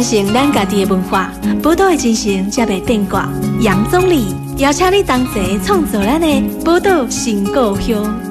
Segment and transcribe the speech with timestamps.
[0.00, 1.30] 传承咱家己的文化，
[1.62, 3.28] 宝岛的精神才袂变卦。
[3.60, 8.29] 杨总理邀请你同齐创造咱的宝岛新故乡。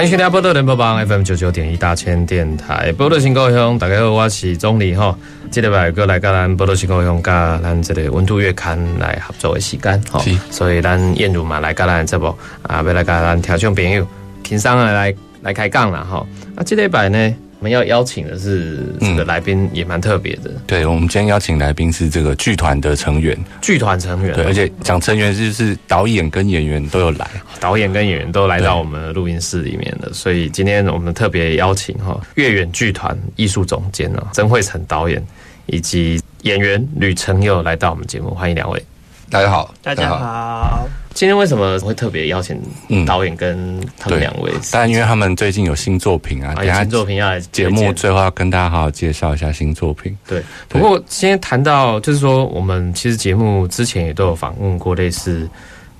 [0.00, 5.14] 欢迎收听波多联播帮 FM 九九点一大千电台，波多新故乡，大家好，我是钟离哈。
[5.50, 14.08] 这礼拜过来跟咱波多新故乡加咱这个温度月刊来合作的时间哈，所以咱燕如嘛来跟咱这部啊，要来跟咱听众朋友
[14.42, 16.26] 轻松的来来开讲了哈。
[16.56, 17.34] 啊，这礼拜呢？
[17.60, 20.50] 我们要邀请的是这个来宾也蛮特别的。
[20.66, 24.34] 对，我们今天邀请来宾是这个剧团的成员，剧团成员。
[24.34, 30.10] 对，而且讲成员就是导演跟演员都有来，导演跟演员都来到我们的录音室里面的。
[30.14, 35.22] 所以今天我们特别邀请哈月远剧团艺术总监呢曾慧成导演
[35.66, 38.82] 以及演员吕成佑来到我们节目，欢迎两位。
[39.28, 40.88] 大家好，大家好。
[41.20, 42.58] 今天为什么会特别邀请
[43.04, 44.50] 导演跟他们两位？
[44.72, 50.16] 当然，因为他们最近有新作品啊，新作品要来节目最后要跟大家好好介绍一下新作品。
[50.26, 55.46] 对，不过今天谈到就是说，我们其实节目之前也都有访问过类似，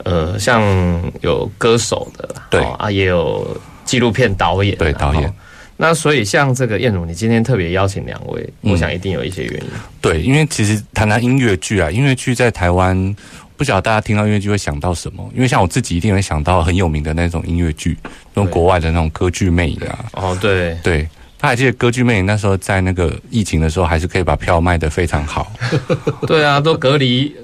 [0.04, 0.62] 呃，像
[1.20, 3.46] 有歌手的，对啊，也有
[3.84, 5.30] 纪录片导演，对导演。
[5.76, 9.70] 那所以像这个燕如，你今天特别邀请两位，我想一定有一些原因。
[10.00, 13.16] 对，因为其实谈谈音乐剧啊，音乐剧在台湾，
[13.60, 15.30] 不晓得大家听到音乐剧会想到什么？
[15.34, 17.94] 因为像我自己一定会想到很有名的那种音乐剧，
[18.32, 19.98] 那种国外的那种歌剧魅影啊。
[20.14, 21.06] 哦，对对。
[21.38, 25.50] 他还记得歌剧魅影那时候在那个疫情的时候，还是可以把票卖得非常好。
[26.26, 27.34] 对啊，都隔离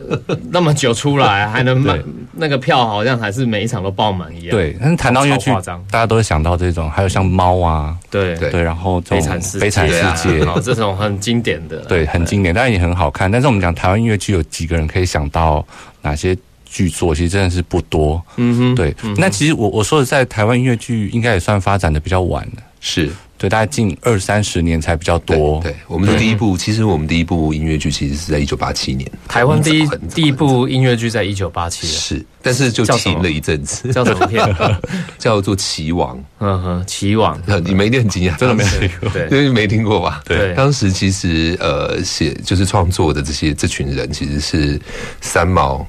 [0.51, 1.99] 那么久出来，还能卖
[2.33, 4.51] 那个票，好像还是每一场都爆满一样。
[4.51, 5.51] 对，但是谈到音乐剧，
[5.91, 13.31] 大家都会想到这种，还有像猫啊，对对，然后悲惨世悲惨世界， 这种很经典的，对，很经典，但是也很好看。
[13.31, 15.67] 但是我们讲台湾音乐剧，有几个人可以想到
[16.07, 17.15] 哪些剧作？
[17.15, 18.23] 其实真的是不多。
[18.37, 18.95] 嗯哼，对。
[19.17, 23.11] 那其实我我说的，在台湾音乐剧应该也算发展的比较晚了，是。
[23.39, 25.61] 对，大概近二三十年才比较多。
[25.63, 29.07] 对，我们的第一部，其实我们第一部音乐剧其实是在一九八七年。
[29.29, 33.93] 台湾第一第一部音乐剧在一九八七是，但是就停了一阵子。
[33.93, 34.43] 叫什么片？
[35.21, 36.17] 叫做《棋王》。
[36.39, 37.39] 嗯哼，《棋王》。
[37.61, 39.11] 你们一定很惊讶， 真的没听过？
[39.11, 40.23] 对，因为没听过吧？
[40.25, 40.55] 对。
[40.55, 44.81] 当时其实呃，写就是创作的这些这群人，其实是
[45.21, 45.87] 三毛，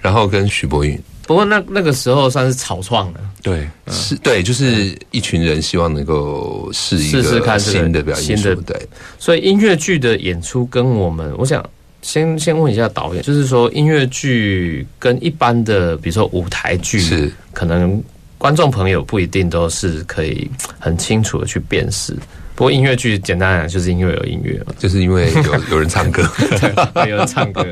[0.00, 0.98] 然后跟徐博允。
[1.26, 8.88] 不过那那个时候算是草创了，对，是，对，就是一群人希望能够试一试试看新的表演，新的对。
[9.18, 11.62] 所以音乐剧的演出跟我们，我想
[12.00, 18.02] 先先问一下导演，就是说音乐剧跟一般的，比如说舞台剧，是可能
[18.38, 22.16] 观众朋友不一定都是可以很清楚的去辨识。
[22.58, 26.28] 不过音乐剧简单讲就是因为有音乐嘛，就是因为有 有人唱歌，
[27.08, 27.62] 有人唱歌，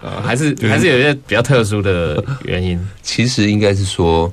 [0.00, 2.78] 呃，还是还是有一些比较特殊的原因。
[3.02, 4.30] 其实应该是说，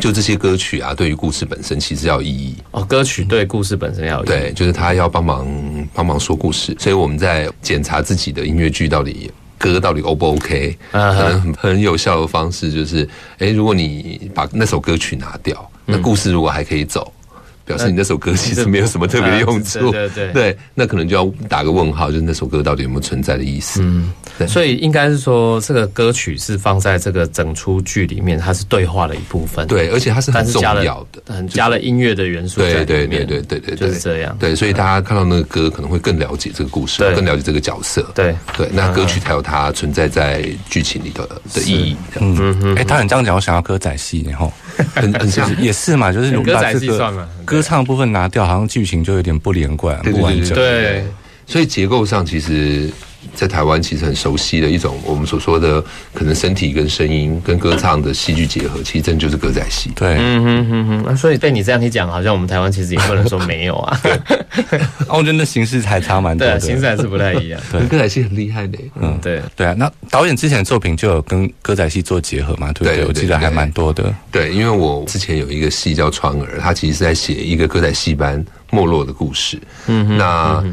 [0.00, 2.82] 就这些歌曲啊，对于故事本身其实要有意义哦。
[2.86, 5.46] 歌曲对故事本身要有对，就是他要帮忙
[5.92, 6.74] 帮忙说故事。
[6.78, 13.06] 所以我们在检查自己的音乐剧到底歌到底 O 不 OK，很很有效的方式就是，
[13.36, 17.12] 哎，如果你把那首歌曲拿掉，那故事如果还可以走。
[17.64, 23.80] 表示你那首歌其实没有什么特别的用处，对对对，那可能就要打个问号，就是那首歌到底有没有存在的意思？
[23.82, 24.12] 嗯，
[24.46, 38.34] 所以应该是说，这个歌曲是放在这个整出剧里面，它是对话的一部分，对，而且它是很重要的，很加了音乐的元素对，对对对对对，就是这样，对，所以大家看到那个歌，可能会更了解这个故事，更了解这个角色，对。
[38.56, 41.96] 对，那歌曲才有它存在在剧情里的的意义。
[42.20, 42.36] 嗯。
[42.62, 44.52] 嗯，哎，他很这样讲，我想要歌仔戏，然后
[44.94, 47.28] 很很像，也是嘛，就是歌仔戏算了。
[47.54, 50.52] 歌唱部分拿掉，好像剧情就有点不连贯、不完整。
[50.54, 51.04] 对，
[51.46, 52.90] 所以结构上其实。
[53.34, 55.82] 在台湾其实很熟悉的一种，我们所说的
[56.12, 59.90] 可能身体跟声音跟歌唱的戏剧结合，其实真就是歌仔戏。
[59.94, 61.16] 对，嗯哼哼哼。
[61.16, 64.00] 所以被你这样一讲，好像我们台湾其实也不能说没有啊。
[65.08, 67.60] 我觉得那形式还差蛮多的，形式还是不太一样。
[67.70, 68.78] 对，歌仔戏很厉害的。
[69.00, 69.74] 嗯，对，对啊。
[69.76, 72.72] 那导演之前的作品就有跟歌仔戏做结合嘛？
[72.72, 73.06] 对不对？
[73.06, 74.14] 我记得还蛮多的。
[74.30, 79.58] 对，因为我之前有一个戏叫《川儿》，它其实是在写一个歌仔戏班没落的故事。
[79.86, 80.64] 嗯哼，那。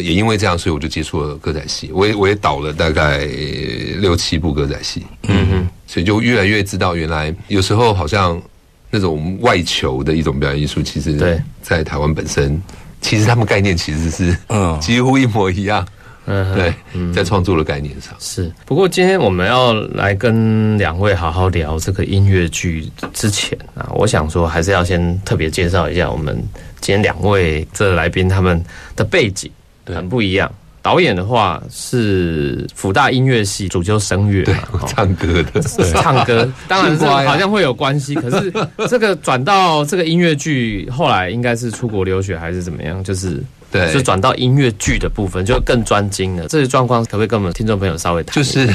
[0.00, 1.90] 也因为这样，所以我就接触了歌仔戏。
[1.92, 3.18] 我也我也导了大概
[3.98, 8.40] 六七部歌仔戏，嗯哼，所以就越来越知道，原来有时候好像
[8.90, 12.60] 那种外求的一种表演艺术，其实对，在台湾本身，
[13.00, 15.86] 其实他们概念其实是嗯几乎一模一样。
[16.26, 16.72] 嗯，对，
[17.12, 18.52] 在创作的概念上是。
[18.66, 26.36] 不过今天我们要来跟两位好好聊这个音乐剧之前啊，我想说还是要先特别介绍一下我们
[26.78, 28.62] 今天两位这来宾他们
[28.94, 29.50] 的背景
[29.94, 30.50] 很不一样。
[30.82, 34.54] 导演的话是辅大音乐系主修声乐，对，
[34.88, 35.60] 唱歌的，
[35.92, 38.14] 唱歌，当然是好像会有关系。
[38.20, 38.50] 可是
[38.88, 43.04] 这个转到这个音乐剧，后来应该是出国留学还是怎么样？
[43.04, 46.48] 就是对，就转到音乐剧的部分，就更专精了。
[46.48, 48.34] 这些状况可不可以跟我们听众朋友稍微谈？
[48.34, 48.66] 就是。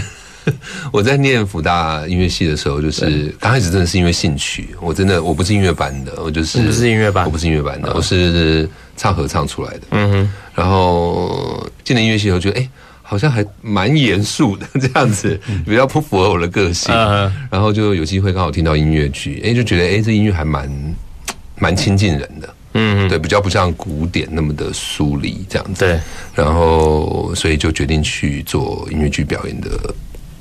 [0.91, 4.75] 我在念福大音乐系的时候，就是刚开始真的是因为兴趣。
[4.81, 9.81] 我真的我不是音乐班的，我就是不是音乐班，我不是音乐班的，我是唱合唱出来的。
[9.91, 10.31] 嗯哼。
[10.53, 12.69] 然后进了音乐系以后，觉得哎，
[13.01, 16.93] 好像还蛮严肃的这样子，比较不符合我的个性。
[17.49, 20.95] 然后就有机会刚好听到音乐剧，哎，就觉得哎，这音乐还蛮
[21.57, 22.49] 蛮亲近人的。
[22.77, 25.85] 嗯，对，比较不像古典那么的疏离这样子。
[25.85, 25.99] 对。
[26.33, 29.69] 然后所以就决定去做音乐剧表演的。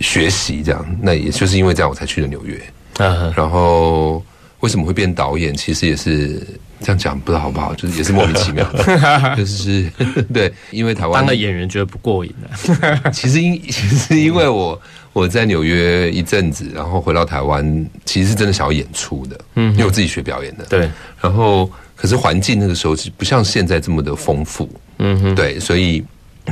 [0.05, 2.61] 学习这样，那也就是因为这样，我才去了纽约。
[2.99, 4.23] 嗯，然后
[4.61, 5.53] 为什么会变导演？
[5.57, 6.41] 其实也是
[6.81, 8.65] 这样讲，不知道好不好，就是也是莫名其妙。
[9.35, 9.91] 就是
[10.33, 13.11] 对，因为台湾当了演员觉得不过瘾了。
[13.11, 14.81] 其实因其实因为我
[15.13, 19.41] 我在纽约一阵子，然后回到台湾，其实是真的想要演出的。
[19.55, 20.65] 嗯，因为我自己学表演的。
[20.67, 20.89] 对。
[21.21, 24.71] 然后，可是环境那个时候是不像现在这么的丰富。
[24.99, 25.35] 嗯哼。
[25.35, 26.05] 对，所以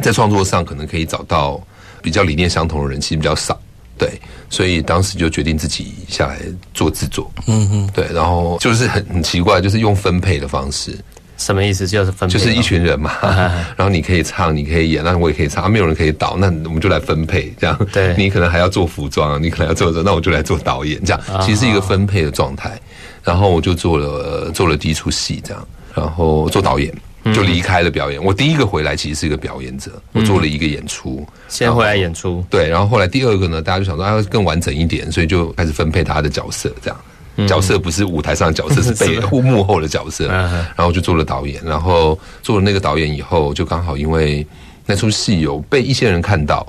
[0.02, 1.62] 在创作上可能可以找到。
[2.02, 3.58] 比较理念相同的人其实比较少，
[3.96, 4.20] 对，
[4.50, 6.40] 所以当时就决定自己下来
[6.74, 10.98] 做制作，嗯哼，对，然后就是很很奇怪，就是用分配的方式，
[11.38, 11.86] 什么意思？
[11.86, 13.12] 就是分配，就是一群人嘛，
[13.76, 22.80] 然后你可以唱，你可以演，那我也可以唱，没有人可以导，那我们就来分配，这样，对，你可能还要做服装，你可能要做这，那我就来做导演，这样，其实是一个分配的状态，
[23.22, 26.92] 然后我就做了做了第一出戏，这样，然后做导演。
[27.24, 28.22] 就离开了表演。
[28.22, 32.44] 我第一个回来其实是一个表演者，我做了一个演出，先回来演出。
[32.50, 36.72] 对，然后后来第二个呢，大家就想说要更完整一点，所以就开始分配他的角色。
[36.82, 40.26] 这样，角色不是舞台上的角色，是背后幕后的角色。
[40.28, 44.46] 然后就做了导演，然后做了那个导演以后，就刚好因为
[44.86, 46.66] 那出戏有被一些人看到，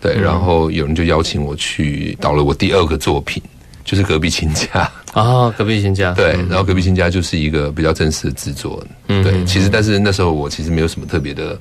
[0.00, 3.42] 对，然后有人就邀请我去导了我第二个作品。
[3.82, 11.58] 就是隔壁亲家啊，隔壁新家对，然后隔壁新家就是一个比较正式的制作，对，其实但是那时候我其实没有什么特别的，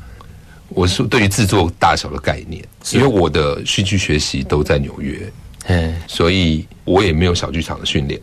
[0.70, 5.20] 我是对于制作大小的概念，因为我的戏剧学习都在纽约，
[5.66, 8.22] 嗯，所以我也没有小剧场的训练，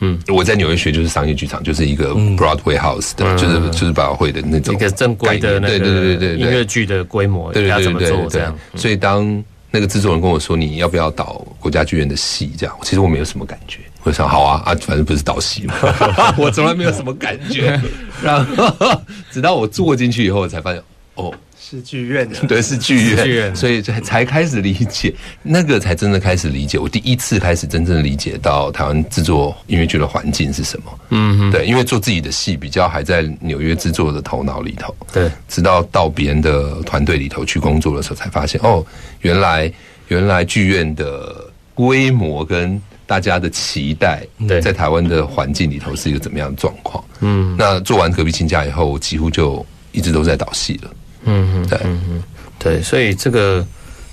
[0.00, 9.42] 嗯，我在纽约学就是商业剧场，就是一个 Broadway House 的，就是就是百老汇的那种一个正规的那个对对对对音乐剧的规模，对对对对这样，所以当。
[9.68, 13.80] 那个制作人跟我说：“你要不要导国家剧院的戏？”这样，其实我没有什么感觉。
[14.06, 15.74] 我想，好啊，啊，反正不是导戏嘛，
[16.38, 17.78] 我从来没有什么感觉。
[18.22, 20.82] 然后，直到我坐进去以后，我才发现，
[21.16, 21.34] 哦。
[21.58, 25.12] 是剧院的，对，是剧院，所以才才开始理解，
[25.42, 26.78] 那个才真的开始理解。
[26.78, 30.98] 我第一次开始真正理解到台湾制作音乐剧的环境是什么。
[31.08, 34.94] 嗯，对，因为做自己的戏比较还在纽约制作的头脑里头。
[35.12, 38.86] 对，直到到别人的团队里头去工作的时候，才发现哦，
[39.22, 39.72] 原来
[40.06, 44.26] 原来剧院的规模跟大家的期待，
[44.60, 47.02] 在台湾的环境里头是一个怎么样的状况。
[47.20, 50.90] 嗯，那做完隔壁亲家以后，几乎就一直都在导戏了。
[51.24, 52.22] 嗯哼，对，嗯哼，
[52.58, 53.64] 对，所以这个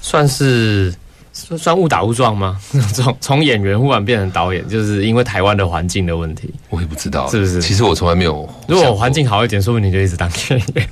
[0.01, 0.93] 算是
[1.33, 2.59] 算误打误撞吗？
[2.93, 6.53] 从从演员忽然变成导演，就是因为台湾的环境的问题。
[6.69, 7.62] 我也不知道，是不是？
[7.62, 8.47] 其实我从来没有。
[8.67, 10.88] 如果环境好一点，说不定你就一直当演员。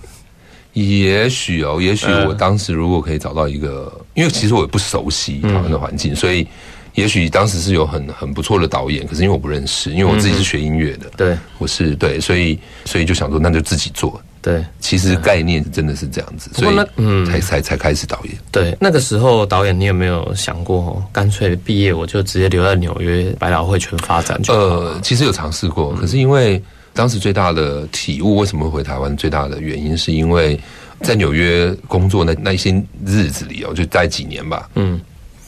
[0.73, 6.47] 也许哦，也许我当时如果可以找到一个，因为其实我也不熟悉台湾的环境，所以
[6.95, 14.21] 也许当时是有很很不错的导演，可是因为我不认识，因为我自己是学音乐的，对，我是对，所以所以就想说，那就自己做。
[14.43, 18.33] 对，其实概念真的是这样子，所以嗯，才才才开始导演。
[18.51, 24.41] 对，那个时候导演，你有没有想过，干脆毕业我就直接留在纽约百老汇全发展？
[24.47, 26.59] 呃，其实有尝试过，可是因为
[26.91, 29.15] 当时最大的体悟，为什么会回台湾？
[29.15, 30.59] 最大的原因是因为
[31.01, 32.71] 在纽约工作那那些
[33.05, 34.99] 日子里哦，就待几年吧，嗯，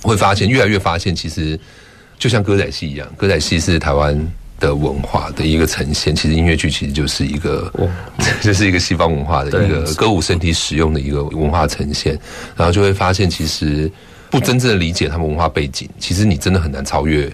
[0.04, 1.60] 会发现越来越发现，其实
[2.20, 4.16] 就像歌仔戏一样，歌仔戏是台湾。
[4.60, 7.70] 的文化的一个呈现，其实音乐剧其实就是一个，
[8.40, 12.18] 就是一个西方文化的一个歌舞身体使用的一个文化呈现，
[12.56, 13.92] 然后就会发现，其实
[14.30, 17.30] 不真正的理解他们文化背景，其实你真的很难超越，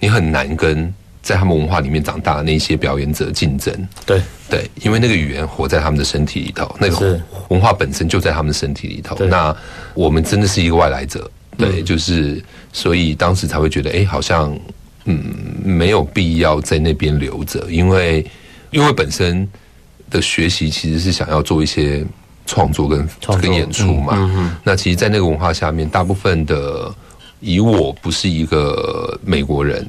[0.00, 0.92] 你很难跟
[1.22, 3.74] 在他们文化里面长大的那些表演者竞争。
[4.04, 4.20] 对
[4.50, 7.18] 对，因为那个语言活在他们的身体里头，那个
[7.48, 9.16] 文化本身就在他们的身体里头。
[9.24, 9.56] 那
[9.94, 14.56] 我们真的是一个外来者，对，就是所以当时才会觉得，哎，好像。
[15.08, 15.22] 嗯，
[15.62, 18.26] 没有必要在那边留着，因为
[18.72, 19.48] 因为本身
[20.10, 22.04] 的学习其实是想要做一些
[22.44, 23.08] 创作跟
[23.40, 24.58] 跟演出嘛。
[24.64, 26.92] 那其实，在那个文化下面，大部分的
[27.38, 29.88] 以我不是一个美国人，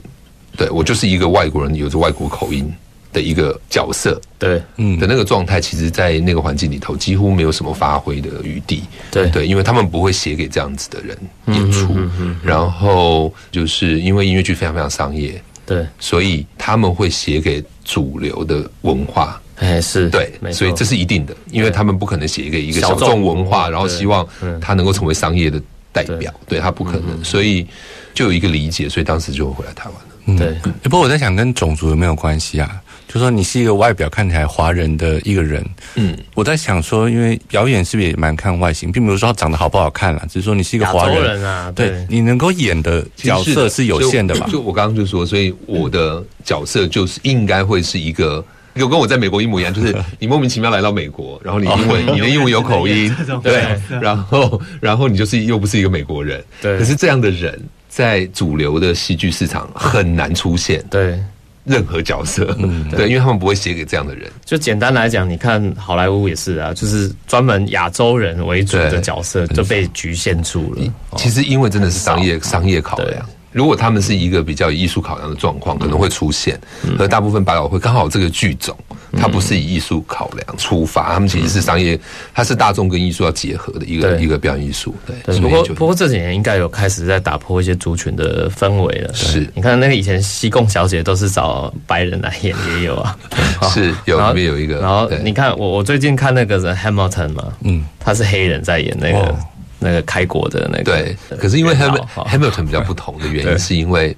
[0.55, 2.71] 对我就是一个外国人，有着外国口音。
[3.14, 9.30] 的一个角色，对，嗯，的那个状态，其实，在那个环境里头，几乎没有什么发挥的余地，对。
[9.30, 11.96] 对，因为他们不会写给这样子的人演出，
[12.44, 20.10] 然后就是因为音乐剧非常非常商业，对，所以他们会写给主流的文化，哎，是。
[20.10, 24.28] 对，所以这是一定的，因为他们不可能写一个一个小众文化，然后希望
[24.62, 25.62] 他能够成为商业的
[25.92, 26.60] 代表，对。
[26.60, 27.66] 他不可能，所以
[28.14, 30.02] 就有一个理解，所以当时就回来台湾了。
[30.38, 32.82] 对，不过我在想，跟种族有没有关系啊？
[33.08, 44.46] 就说你是一个外表看起来华人的一个人，嗯，我在想说，因为表演是不是也蛮看外形，并不是说长得好不好看啦，只是说你是一个华人啊，对你能够演的角色是有限的嘛？
[44.52, 61.18] 就我刚刚就说，所以我的角色就是应该会是一个，有跟我在美国一模一样，就是 你莫名其妙来到美国，然后你英文你的英文有口音， 对，然后然后你就是又不是一个美国人，对，可是这样的人在主流的戏剧市场很难出现，对。
[61.67, 64.31] 任何角色，嗯， 对，因为他们不会写给这样的人。
[64.45, 70.93] 就简单来讲，你看好莱坞也是啊，就是专门亚洲人为主的角色就被局限住了。
[71.17, 73.24] 其实因为真的是商业商业考量。
[73.51, 76.59] 如果他们是一个比较以艺术考量的状况，可能会出现。
[77.00, 78.77] 而大部分百老汇刚好这个剧种，
[79.14, 82.00] 它不是以艺术考量出发，他们其实是商业，
[82.34, 84.94] 它是大众跟艺术要结合的一个一个表演艺术。
[85.06, 89.14] 对，不过不过这几年应该有开始在打破一些族群的氛围了。
[89.14, 93.18] 是，你看那个以前西贡小姐都是找白人来演，也有啊。
[93.74, 94.80] 是， 有里面有一个。
[94.80, 99.36] 然后你看我我最近看那个 Hamilton 嘛，嗯，他是黑人在演那个。
[99.80, 104.18] 那个开国的那个对，可是因为 Hamilton 比较不同的原因，是因为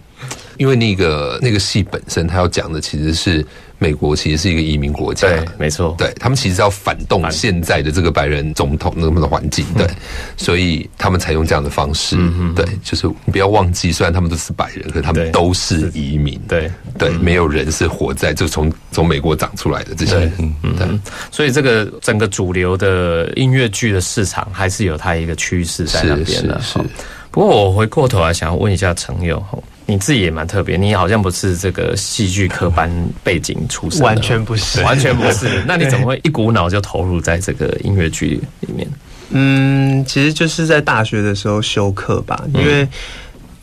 [0.56, 3.46] 因为那个那个戏本身，他要讲的其实是。
[3.80, 9.88] 美国其实是一个移民国家，对，没错，对他们其实要反动现在的这个白人总统那么的环境，对，
[10.36, 12.18] 所以他们采用这样的方式，
[12.54, 20.88] 对，就是你不要忘记，虽然他们都是白人，可他们都是移民，对，对，没有人是活在就从从美国长出来的这些人，嗯，对，
[21.32, 26.78] 所以这个整个主流的音乐剧的市场还是有它一个趋势在那边的，是。
[27.32, 29.58] 不过我回过头来想要问一下陈友哈。
[29.90, 32.90] 你自己也蛮特别，你好像不是这个戏剧科班
[33.24, 35.62] 背景出身，完全不是，完全不是。
[35.66, 38.88] 那你怎么会一股脑就投入在这个音乐剧里面？
[39.32, 42.88] 嗯，其实就是在大学的时候修课吧，因为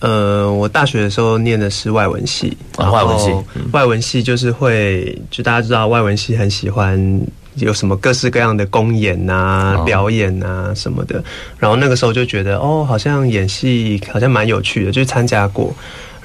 [0.00, 3.33] 呃，我大学的时候念的是外文系，外文系，
[3.73, 7.21] 外文系就是会，就大家知道外文系很喜欢
[7.54, 11.23] 有什么各式各样的公演啊、表演啊什么的，
[11.59, 15.75] 然后那个时候就觉得哦，好像演戏好像蛮有趣的，就参加过。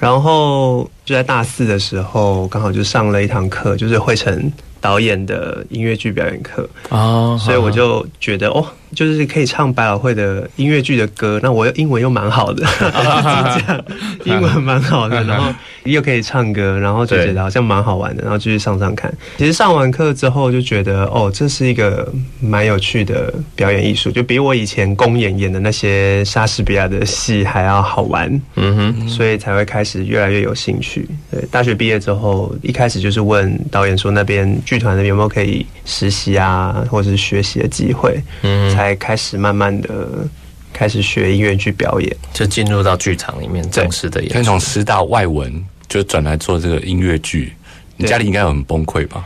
[0.02, 8.66] 然后就在大四的时候，刚好就上了一堂课，就是惠成导演的音乐剧表演课哦，所以我就觉得哦。
[8.94, 13.86] 就是可以唱百老汇的音乐剧的歌，那我英文又蛮好的， 这样
[14.26, 19.12] 英文蛮好的，然后又可以唱歌，然后就觉得好像蛮好玩的，然后继续上上看。
[19.38, 28.42] 其实上完课之后就觉得，哦，这是一个蛮有趣的表演艺术，就比我以前公演演的那些莎士比亚的戏还要好玩。
[28.56, 31.08] 嗯哼，所以才会开始越来越有兴趣。
[31.32, 38.22] 对，大学毕业之后，一开始就是问导演说，那边剧团那边有没有可以实习啊，或者是学习的机会。
[38.42, 38.74] 嗯。
[38.76, 40.28] 才开始慢慢的
[40.74, 44.32] 开始学音乐剧表演，就进入到剧场里面正式的演。
[44.32, 47.54] 先从师大外文就转来做这个音乐剧，
[47.98, 49.26] 你家里应该很崩溃吧？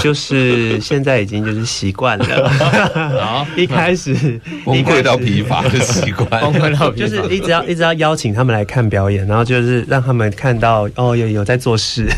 [0.00, 4.14] 就是现在已经就是习惯了， 一开始
[4.64, 12.08] 崩溃到疲乏的习惯， 崩溃到就是 一直要一直要邀请他们来看表演，然后就是让他们看到哦有有在做事，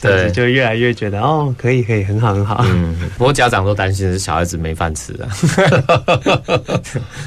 [0.00, 2.64] 对，就越来越觉得哦可以可以很好很好。
[2.68, 5.28] 嗯，不过家长都担心是小孩子没饭吃啊。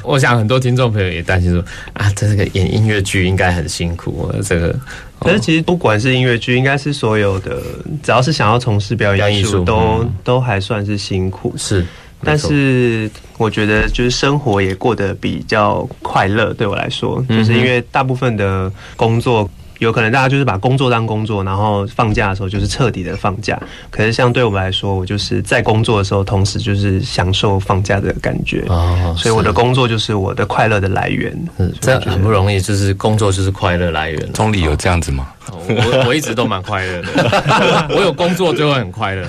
[0.03, 4.75] 我想很多听众朋友也担心说啊，这个演音乐剧应该很辛苦，这个。
[5.22, 7.62] 可是其实不管是音乐剧，应该是所有的，
[8.04, 11.54] 只要是想要从事表演艺术，都都还算是辛苦。
[11.56, 11.86] 是，
[12.24, 16.54] 但是我觉得就是生活也过得比较快乐。
[16.54, 19.50] 对我来说，就是因为大部分的工作。
[19.81, 23.59] 有可能大家就是把工作当工作，然后放假的时候就是彻底的放假。
[23.89, 28.63] 可是像对我们来说，我就是在工作的时候，同时就是享受放假的感觉。
[28.67, 31.35] 哦，所以我的工作就是我的快乐的来源。
[31.57, 34.33] 嗯，这很不容易，就是工作就是快乐来源。
[34.33, 35.27] 钟理有这样子吗？
[35.50, 37.88] 我我一直都蛮快乐的。
[37.89, 39.27] 我有工作就会很快乐，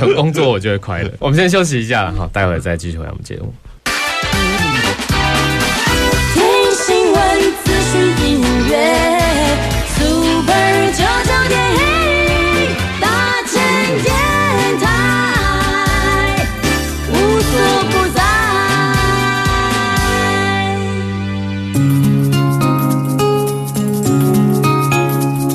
[0.00, 1.10] 有工作我就会快乐。
[1.18, 3.52] 我们先休息一下，好，待会再继续回我们节目。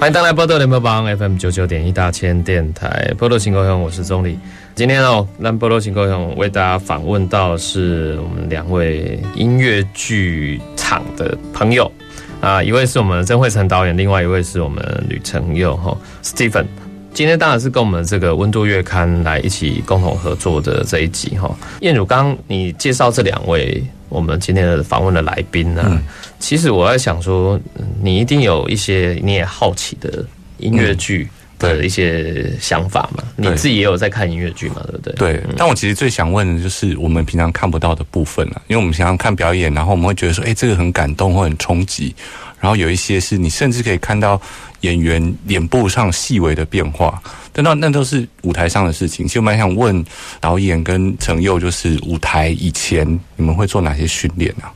[0.00, 4.38] 欢迎登来波多联播榜 FM 九九点一大千电台波多新高雄，我是钟理。
[4.74, 11.92] 今天哦，让波多新高雄为大家访问到是我们两位音乐剧场的朋友
[12.40, 16.64] 啊，一位是我们曾慧成导演，另外一位是我们吕成佑哈 Stephen。
[17.12, 21.54] 今天当然是跟我们这个温度月刊来一起共同合作的这一集哈。
[21.82, 25.98] 燕汝刚，你介绍这两位我们今天的访问的来宾呢？
[26.38, 27.58] 其实我在想说，
[28.02, 30.22] 你一定有一些你也好奇的
[30.58, 33.22] 音乐剧的一些想法嘛？
[33.36, 34.82] 你自己也有在看音乐剧嘛？
[34.86, 35.14] 对不对？
[35.14, 35.42] 对。
[35.56, 42.14] 但我其实最想问的就是我们平常看不到的部分了，因为我们平常看表演，然后我们会觉得说，哎，这个很感动或很冲击，
[42.58, 44.40] 然后有一些是你甚至可以看到
[44.80, 47.20] 演员脸部上细微的变化，
[47.52, 49.26] 但那那都是舞台上的事情。
[49.26, 50.04] 其实我蛮想问
[50.40, 53.06] 导演跟陈佑，就是舞台以前
[53.36, 54.72] 你们会做哪些训练啊？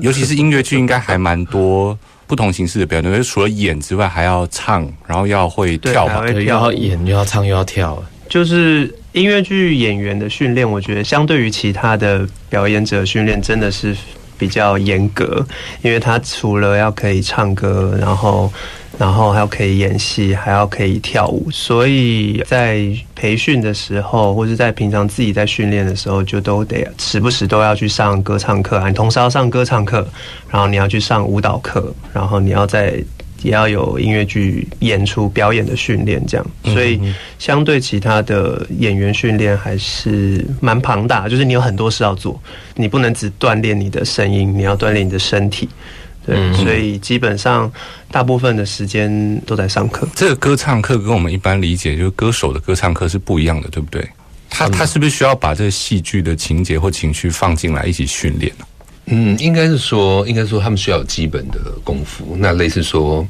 [0.00, 6.20] 尤其是音乐剧，应该还蛮多不同形式的表演，就除了演之外，还要唱，然后要会跳吧？
[6.22, 8.02] 对，要演又要唱又要跳。
[8.28, 13.96] 就是音乐剧演员的训练，我觉得相对于其他的表演者训练，真的是
[14.36, 15.46] 比较严格，
[15.82, 18.52] 因为他除了要可以唱歌，然后。
[18.98, 22.84] 然后还要可以演戏，还要可以跳舞，所以在
[23.14, 28.88] 培训的时候，或者在平常自己在训练的时候，就都得时不时都要去上歌唱课啊。
[28.88, 30.06] 你同时要上歌唱课，
[30.50, 33.00] 然后你要去上舞蹈课，然后你要在
[33.44, 36.44] 也要有音乐剧演出表演的训练，这样。
[36.64, 37.00] 所以
[37.38, 42.36] 相对其他的演员训练还是蛮庞大，就是你有很多事要做，
[42.74, 45.68] 你不能只锻炼你的声音，你要锻炼你的身体。
[46.28, 47.72] 对，所以基本上
[48.10, 50.06] 大部分的时间都在上课。
[50.14, 54.06] 这个歌唱课跟我们一般理解，就是歌手的歌唱课是不一样的，对不对？
[54.50, 58.66] 他他是不是需要把这个戏剧的情节或情绪放进来一起训练呢？
[59.06, 62.36] 嗯，应该是说，应该说他们需要有基本的功夫。
[62.38, 63.26] 那类似说，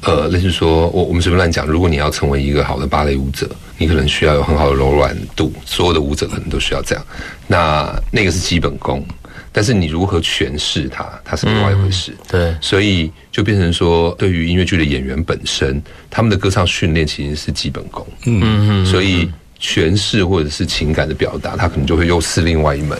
[0.00, 5.52] 呃，类似说我我们随便乱讲，如果你要成为一个好的芭蕾舞者，你可能需要有很好的柔软度。
[5.66, 7.04] 所有的舞者可能都需要这样。
[7.46, 9.04] 那那个是基本功。
[9.52, 12.12] 但是你如何诠释它，它是另外一回事。
[12.28, 18.06] 对，所以就变成说，对于音乐剧的演员本身，他们的歌唱训练其实是基本功。
[18.26, 22.96] 嗯嗯，所以诠释或者是情感的表达，他可能就会又是另外一门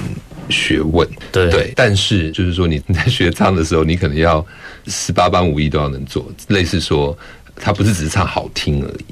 [0.48, 1.08] 学问。
[1.30, 4.44] 对对，但是就是说你在学唱的时候，你可能要
[4.86, 7.16] 十八般武艺都要能做，类似说，
[7.56, 9.04] 他不是只是唱好听而已。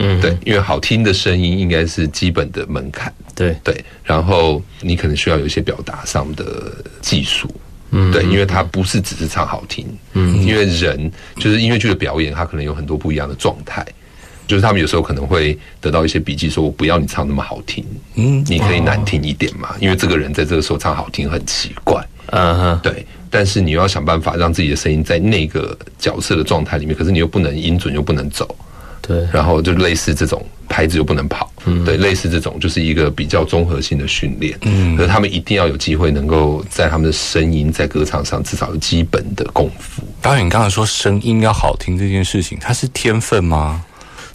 [0.00, 3.12] 嗯，对，因为好听的声音应该是基本的门槛。
[3.36, 7.48] 对对，然后你可能需要有一些表达上的技术。
[7.90, 9.86] 嗯，对，因为它不是只是唱好听。
[10.14, 13.86] 嗯，因为人就是音乐剧的表演，它可能有很多不一样的状态。
[14.46, 17.84] 就是他们有时候可能会得到一些笔记，说我不要你唱那么好听，
[18.16, 22.04] 嗯，你可以难听一点嘛，因为这个人在这个时候唱好听很奇怪。
[22.32, 28.56] 嗯哼，对，但是你要想办法让自己的声音在那个角色的状态里面，可是你又不能音准又不能走。
[29.10, 40.00] 对，然后就类似这种拍子又不能跑，嗯，对，类似这种就是一个比较综合性的训练，嗯，可是他们一定要有机会能够在他们的声音在歌唱上至少有基本的功夫。
[40.22, 43.84] 导演刚才说声音要好听这件事情，它是天分吗？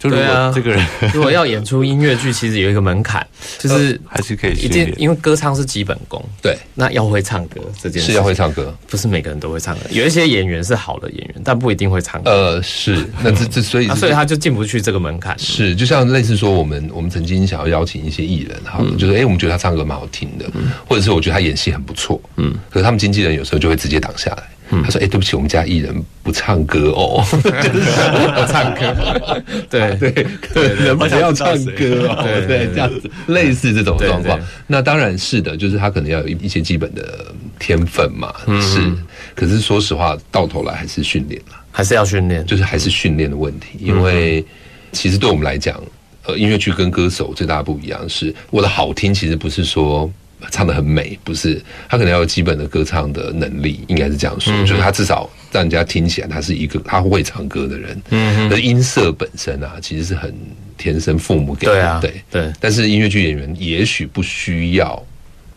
[0.10, 3.26] 对啊，这个人 如果要演出音乐剧，其实有一个门槛，
[3.60, 6.24] 就是还是可以一定，因为歌唱是基本功。
[6.42, 9.82] 对，那要会唱歌这件事是要会唱歌，不是每个人都会唱歌。
[9.92, 12.30] 有一些演员是好的演员，但不一定会唱歌。
[12.32, 15.38] 呃，是，那这这所以 所以他就进不去这个门槛。
[15.40, 20.46] 是，就像类似说，我们我们曾经想要邀请一些艺人，哈，就是哎，我们觉得他唱歌蛮好听的，
[20.88, 24.44] 或者是我觉得他演戏很不错，嗯，可是他们经纪人有时候就会直接挡下来。
[24.84, 29.42] 他说：“哎，对不起，我们家艺人不唱歌哦，不唱歌。
[29.70, 30.12] 对对
[30.54, 34.40] 对，人不要唱歌哦，对，这样子类似这种状况。
[34.66, 38.92] 那当然是的，就是他可能要有一一些基本的天分嘛，是。
[39.36, 43.78] 可是说实话，到头来还是训练了，还是要训练，就是还是训练的问题。
[43.80, 44.44] 因为
[44.92, 45.80] 其实对我们来讲，
[46.26, 50.12] 呃，音乐剧跟歌手最大不一样是，我的好听其实不是说。”
[50.52, 58.02] 唱的很美，不是他可能要有基本的歌唱的能力，应该是这样说，就是他至少让人家听起来他是一个他会唱歌的人。
[58.10, 60.34] 嗯，而音色本身啊，其实是很
[60.78, 62.54] 天生父母给的，对对。
[62.60, 65.02] 但是音乐剧演员也许不需要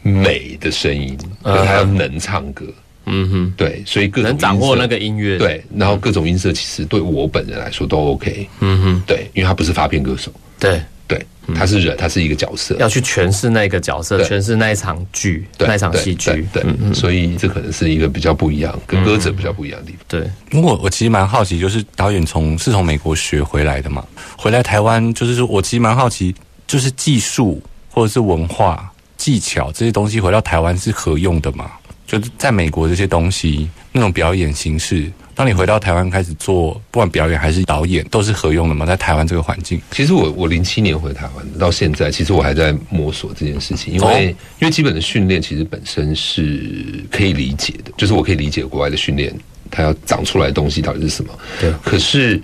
[0.03, 2.64] 美的声音，可他要能唱歌。
[3.11, 10.81] 嗯哼，对，所以各能掌握那个音乐，对，然后各种音色其实对我本人来说都 OK，嗯哼，对，因为他不是发片歌手，对。
[11.09, 16.47] 对，他是人，他是一个角色，要去诠释那个角色，诠释那一场剧，那一场戏剧。
[16.53, 20.01] 对，所以这可能是一个比较不一样，跟歌者比较不一样的地方。
[20.07, 20.21] 对，
[20.53, 24.05] 因为我我其实蛮好奇，就是导演从是从美国学回来的嘛，
[24.37, 26.35] 回来台湾，就是说我其实蛮好奇，
[26.66, 31.71] 就是技术或者是文化技巧这些东西回到台湾是合用的嘛？
[32.07, 35.11] 就是在美国这些东西那种表演形式。
[35.38, 38.85] 当你回到台湾开始做，不管表演还是导演，都是合用的吗？
[38.85, 49.33] 在台湾这个环境，其实我我零七年回台湾到现在，其实我还在摸索这件事情，因为因为基本的训练其实本身是可以理解的，就是我可以理解国外的训练，
[49.70, 51.33] 它要长出来的东西到底是什么。
[51.61, 51.72] 对。
[51.85, 52.42] 可是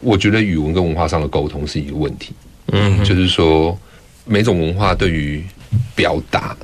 [0.00, 2.34] 我觉得语文跟文化上的沟通是一个问题。
[2.72, 3.02] 嗯。
[3.02, 3.74] 就是说，
[4.26, 5.42] 每种文化对于
[5.94, 6.54] 表达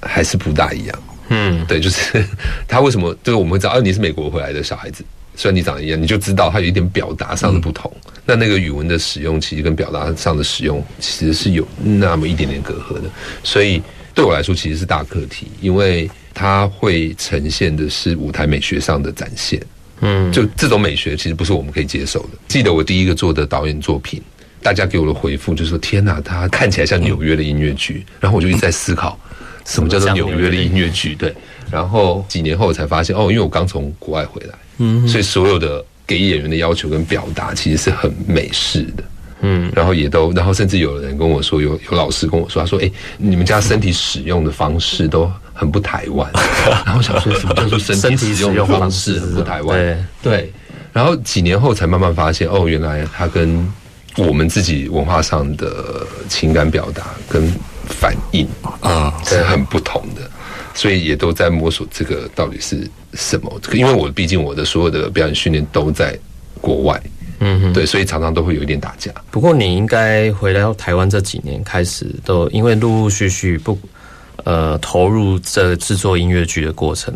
[0.00, 0.98] 还是不大一样。
[1.34, 2.24] 嗯，对，就是
[2.68, 3.12] 他为什么？
[3.24, 7.92] 就是我们会知道，哦，你是美国回来的小孩子，虽然你长得一样，你就知道他有一点表达上的不同。
[8.24, 13.10] 那那个语文的使用，其实跟表达上的使用，其实是有那么一点点隔阂的。
[13.42, 13.82] 所以
[14.14, 19.60] 对我来说，其实是大课题，因为它会呈现的是舞台美学上的展现。
[20.00, 22.28] 嗯，就这种美学，其实不是我们可以接受的。
[22.48, 24.22] 记得我第一个做的导演作品，
[24.62, 29.18] 大家给我的回复就是说：“天哪，他看起来像纽约的音乐剧。”然后我就一直在思考。
[29.64, 31.14] 什么叫做纽约的音乐剧？
[31.14, 31.34] 对，
[31.70, 39.04] 然后几年后才发现，哦，因为我刚从国外回来，嗯，所以所有的给演员的要求跟表达其实是很美式的，
[39.40, 46.30] 嗯，然后也都，然后甚至有人跟我说，有有老师跟我说，他说，哎，你们家身体使用的方式都很不台湾，
[46.84, 49.78] 然后想说什么叫做身体使用的方式很不台湾？
[49.78, 49.96] 对。
[50.22, 50.52] 对，
[50.92, 53.66] 然后几年后才慢慢发现，哦，原来他跟
[54.16, 57.50] 我们自己文化上的情感表达跟。
[57.86, 58.46] 反应
[58.80, 60.30] 啊是很不同的，
[60.74, 63.60] 所以也都在摸索这个到底是什么。
[63.72, 66.18] 因为我毕竟我的所有的表演训练都在
[66.60, 67.00] 国外，
[67.40, 69.12] 嗯，哼，对，所以常常都会有一点打架。
[69.30, 73.78] 不过你应该回来台湾这几年开始，都因为陆陆续续不
[74.44, 77.14] 呃投入这制作音乐剧的过程，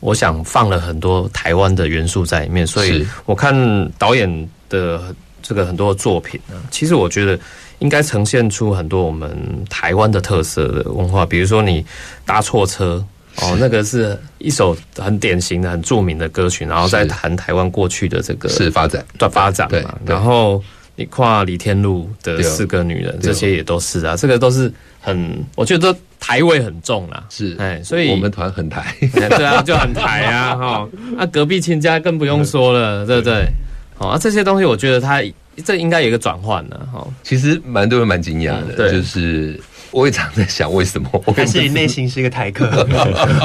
[0.00, 2.66] 我想放了很多台湾的元素在里面。
[2.66, 3.54] 所以我看
[3.98, 7.38] 导演的这个很多作品呢，其实我觉得。
[7.84, 9.30] 应该呈现出很多我们
[9.68, 11.84] 台湾的特色的文化，比如说你
[12.24, 13.04] 搭错车
[13.42, 19.94] 哦，那个是一首很典型的、很著名的歌曲，然后再谈台湾过去的这个是发展、的发展嘛。
[20.06, 20.64] 然后
[20.96, 27.22] 你跨李天禄的四个女人，这些也都是啊，这个都是很，我觉得台味很重啊。
[27.28, 30.88] 是哎，所以我们团很台，对啊，就很台啊哈。
[31.18, 33.46] 那隔壁亲家更不用说了，对不对？
[33.98, 35.22] 哦，这些东西我觉得它。
[35.62, 37.06] 这应该有一个转换呢，哈。
[37.22, 41.08] 其实蛮多人蛮惊讶的，就是我也常在想，为什么？
[41.36, 42.66] 还是你内心是一个台客，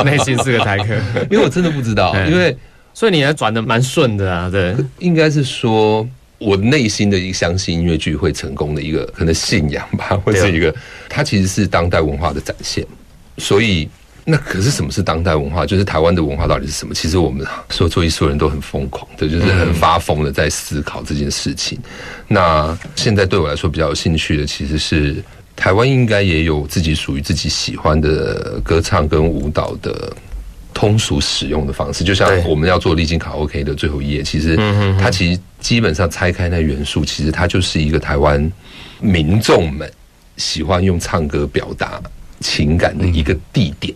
[0.03, 0.95] 内心是个台客，
[1.29, 2.55] 因为我真的不知道，因为
[2.93, 4.75] 所以你还转的蛮顺的啊，对。
[4.99, 10.73] 应该是说我内心的一个相信音乐剧会成功的一个可能信仰吧，或是一个
[11.07, 12.85] 它其实是当代文化的展现，
[13.37, 13.89] 所以。
[14.25, 15.65] 那可是什么是当代文化？
[15.65, 16.93] 就是台湾的文化到底是什么？
[16.93, 21.79] 其实我们说做艺术人都很疯狂的，就是很发疯的在思考这件事情。
[22.27, 25.15] 那现在对我来说比较有兴趣的，其实是
[25.55, 30.15] 台湾应该也有自己属于自己喜欢的歌唱跟舞蹈的
[30.73, 32.03] 通俗使用的方式。
[32.03, 34.55] 就像我们要做历经卡 OK 的最后一页，其实
[34.99, 38.51] 它其实基本上拆开那元素，其实它就是一个台湾
[38.99, 39.91] 民众们
[40.37, 41.99] 喜欢用唱歌表达
[42.39, 43.93] 情感的一个地点。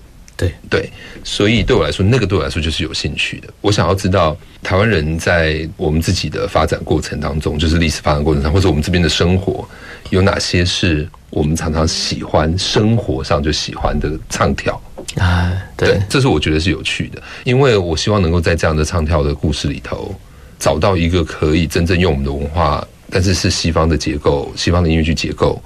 [0.69, 0.89] 对对，
[1.23, 3.47] 所以对我来说，那个对我来说就是有兴趣的。
[3.61, 9.67] 我想要知道台湾人在我们自己的发展过程当中，就是历史发展过程上，或者我们这边的生活，
[10.09, 14.81] 有哪些是我们常常喜欢、生活上就喜欢的唱跳
[15.17, 15.53] 啊？
[15.77, 20.13] 对，这是我觉得是有趣的，因为我希望能够在这样的唱跳的故事里头，
[20.59, 25.61] 找到一个可以真正用我们的文化，但是是西方的结构、西方的音乐剧结构。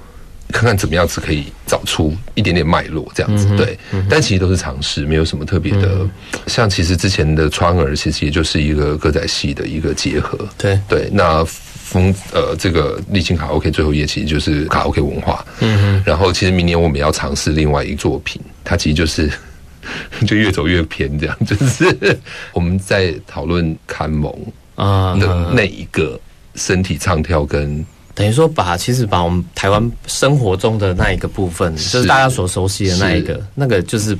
[0.50, 6.08] 看看怎么样子可以找出一点点脉络，这样子对，但其实都是尝试，没有什么特别的。
[6.46, 10.38] 像其实之前的川儿，其实也就是一个歌仔戏的一个结合。
[10.56, 15.44] 对对，那风呃，这个历经卡 OK 最后一页其实就是卡 OK 文化。
[15.60, 16.02] 嗯哼。
[16.06, 19.30] 然后其实明年我们要尝试另外一个作品，它其实就是
[20.26, 22.18] 就越走越偏，这样就是
[22.54, 24.32] 我们在讨论看蒙
[24.76, 26.18] 啊的那一个
[26.54, 27.84] 身体唱跳跟。
[28.18, 34.18] 等于说，把其实把我们台湾生活中的那一个部分，就是大家所熟悉的那一个，那个就是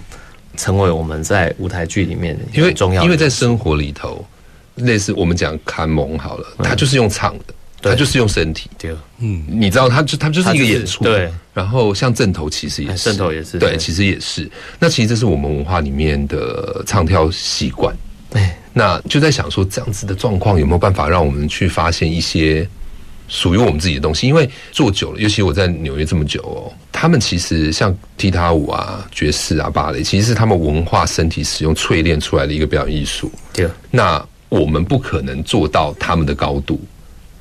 [0.57, 4.25] 成为我们在舞台剧里面因为重要，因为在生活里头，
[4.77, 8.71] 类似我们讲看蒙好了，他就是用唱的，他就是用身体。
[8.79, 11.03] 对，嗯，你知道，他就他就是一个演出。
[11.03, 14.49] 对，然后像正头其实也是，正头也是，对，其实也是。
[14.79, 17.93] 那其实这是我们文化里面的唱跳习惯。
[18.31, 22.69] 对，那就在想说，这样子的状况有没有办法让我们去发现一些
[23.29, 24.27] 属于我们自己的东西？
[24.27, 33.31] 因为做久了，尤其我在纽约这么久哦，他们其实像踢踏舞啊、爵士啊、芭蕾，其实是他们文化身体使用淬炼出来的一个表演艺术。
[33.53, 36.81] 对，那我们不可能做到他们的高度，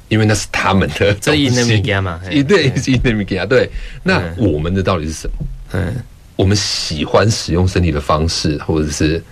[0.10, 3.70] 因为那是他们的 这一内米嘛，一对一内米加对。
[4.04, 5.46] 那我们的到底是什么？
[5.72, 5.96] 嗯，
[6.36, 9.24] 我们喜欢使用身体的方式，或者是。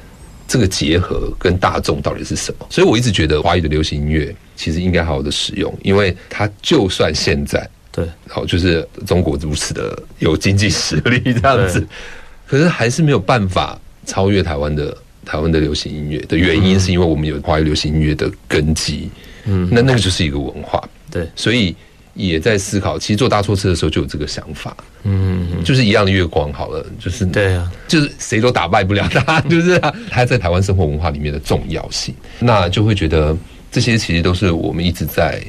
[0.48, 2.68] 这个结合跟大众到底是什么？
[2.70, 11.86] 所以我一直觉得华语的流行音乐其实应该好好的使用，因为它就算现在对，好就是中国如此的有经济实力这样子，
[12.46, 19.10] 可是还是没有办法超越台湾的台湾的流行音乐的原因，是因为我们有华语流行音乐的根基，
[19.46, 21.76] 嗯，那那个就是一个文化，对，所以。
[22.16, 29.78] 也在思考，其实坐大错车的时候就有这个想法，嗯，就是一样的月光好了，就是对啊，就是谁都打败不了他，就是
[30.10, 33.36] 他在台湾生活文化里面的重要性，那就会觉得
[33.72, 35.44] 这些其实都是我们一直在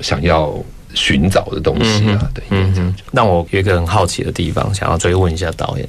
[0.00, 0.56] 想要
[0.94, 2.94] 寻找的东西啊，对，嗯嗯。
[3.10, 5.88] 让我有一个很好奇的地方，想要追问一下导演，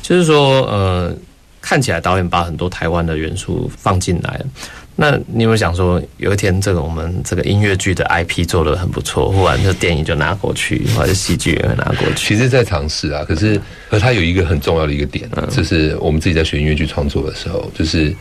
[0.00, 1.14] 就是说，呃，
[1.60, 4.46] 看起来导演把很多台湾的元素放进来了。
[4.96, 12.34] 那你有没有想说，有一天这个我们这个音乐剧的 IP 做的很不错，忽然这电影就拿过去，或者戏剧也会拿过去？
[12.34, 18.14] 其实，在尝试啊，可是，可它有一个很重要的一个点，就是我们自己在学音乐剧创作的时候，就是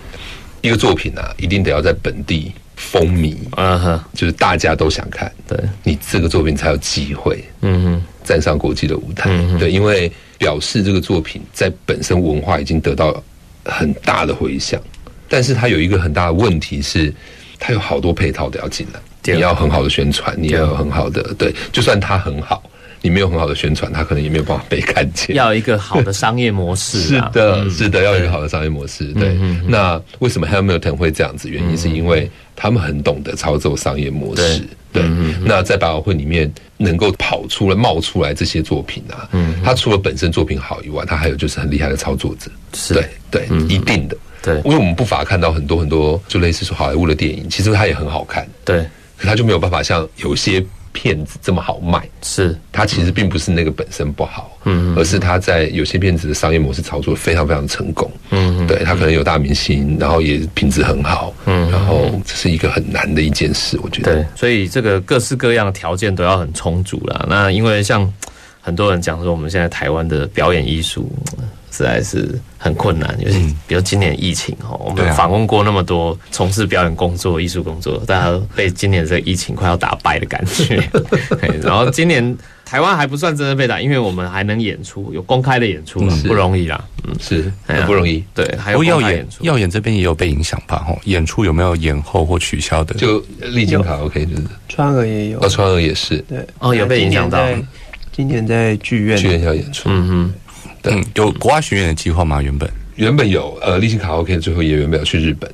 [0.61, 13.23] 一个作品啊，一定得要在本地风靡，嗯哼，就是大家都想看，对，你这个作品才有机会，嗯哼，站上国际的舞台，对，因为表示这个作品在本身文化已经得到
[13.63, 14.81] 很大的回响。
[15.33, 17.11] 但是它有一个很大的问题是，
[17.57, 18.99] 它有好多配套都要进来。
[19.33, 22.61] 你要很好的宣传，你要有很好的对，就算它很好，
[23.01, 25.35] 你没有很好的宣传，它可能也没有办法被看见。
[25.35, 29.05] 要一个好的商业模式， 是的，是的，要有一个好的商业模式。
[29.13, 29.35] 对，
[29.67, 31.49] 那为什么 Hamilton 会这样子？
[31.49, 34.61] 原因是因为他们很懂得操作商业模式。
[34.91, 35.01] 对，
[35.43, 42.51] 那在百老汇里面能够跑出来、冒出来这些作品啊，嗯，他除了本身作品好以外，他还有就是很厉害的操作者。
[42.73, 44.15] 是，对，对，一定的。
[44.43, 48.45] 对，因为我们不乏看到很多很多，就类似说好莱坞的电影，其实它也很好看。
[48.65, 48.83] 对，
[49.17, 52.07] 可它就没有办法像有些片子这么好卖。
[52.21, 58.11] 是，它其实并不是那个本身不好，嗯，而是它在有些片子的商业模式操作非常非常成功。
[58.31, 61.33] 嗯，对，它可能有大明星，然后也品质很好。
[61.45, 64.13] 嗯，然后这是一个很难的一件事，我觉得。
[64.13, 67.25] 对，所以这个各式各样的条件都要很充足了。
[67.29, 68.13] 那因为像
[68.59, 71.09] 很多人讲说，我们现在台湾的表演艺术。
[71.75, 80.87] 实在是很困难，尤其比如今年疫情哦，我们访问过那么多从事表演工作、艺术工作，大家被今年这个疫情快要打败的感觉。
[81.63, 86.83] 然后今年台湾还不算真的被打，因为我们还能演出，有公开的演出，不容易啦。
[87.05, 88.23] 嗯，是很不容易。
[88.35, 90.85] 对，还有耀演耀演这边也有被影响吧？
[90.87, 92.93] 吼，演出有没有延后或取消的？
[92.93, 97.43] 就丽晶卡 OK，就是川儿也有，哦，川儿也是，对，哦，有被影响到。
[98.15, 100.33] 今年在剧院剧院要演出，嗯哼。
[100.83, 102.41] 嗯，有国外巡演的计划吗？
[102.41, 102.69] 原本。
[102.95, 105.49] 原本有，呃，立信卡 OK 最后也原本要去日本，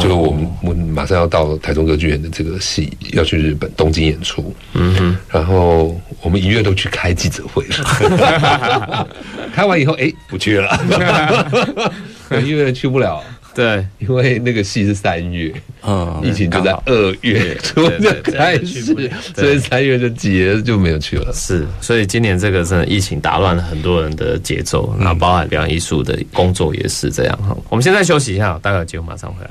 [0.00, 9.06] 就我们我们马上要到台中歌剧院的这个戏要去日本东京演出，嗯哼，然后我们一月都去开记者会了，
[9.52, 10.80] 开完以后哎不去了，
[12.42, 13.22] 因为去不了。
[13.60, 18.82] 对，因为那个戏是三月，嗯，疫情就在二月初 就开始，
[19.36, 21.30] 所以三月就结就没有去了。
[21.34, 27.54] 是，所以今年这个真的疫情打乱了很多人的节奏，那包含表演艺术的工作也是这样哈。
[27.68, 29.50] 我们现在休息一下，待会节目马上回来。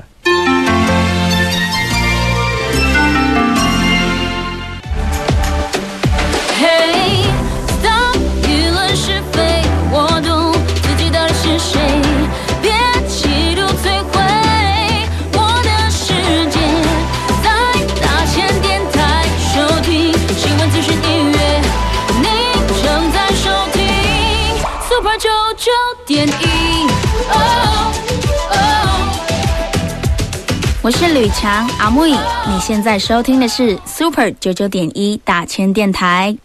[30.82, 36.36] 我是吕强阿木，你现在收听的是 Super 九九点一大千电台。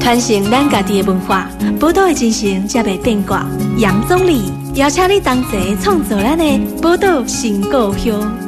[0.00, 1.48] 传承咱家己的文化，
[1.80, 3.44] 宝岛的精神才袂变卦。
[3.78, 8.41] 杨总理邀请你同齐创造咱的宝岛新故乡。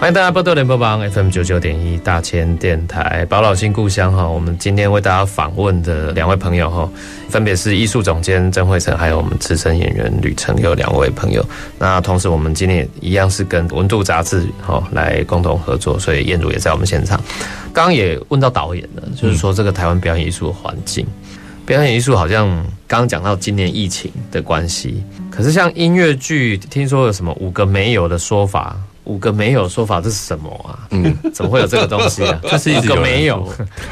[0.00, 6.90] 欢迎大家拨到连播帮 FM 九九点一大千电台宝老新故乡哈，我们今天为大家访问的两位朋友哈。
[7.30, 11.42] 分别是艺术总监曾慧成，还有我们资深演员吕成佑两位朋友。
[11.78, 17.18] 那同时，我们今天也一样是跟温度杂志哈来共同合作，所以燕如也在我们现场。
[17.72, 21.06] 刚刚也问到导演了，就是说这个台湾表演艺术的环境，
[21.64, 22.48] 表演艺术好像
[22.86, 28.76] 刚刚讲到今年疫情的关系，可是像音乐剧，听说有什么五个没有的说法。
[29.10, 30.78] 五个没有说法，这是什么啊？
[30.90, 32.38] 嗯，怎么会有这个东西啊？
[32.48, 33.44] 这是一个没有，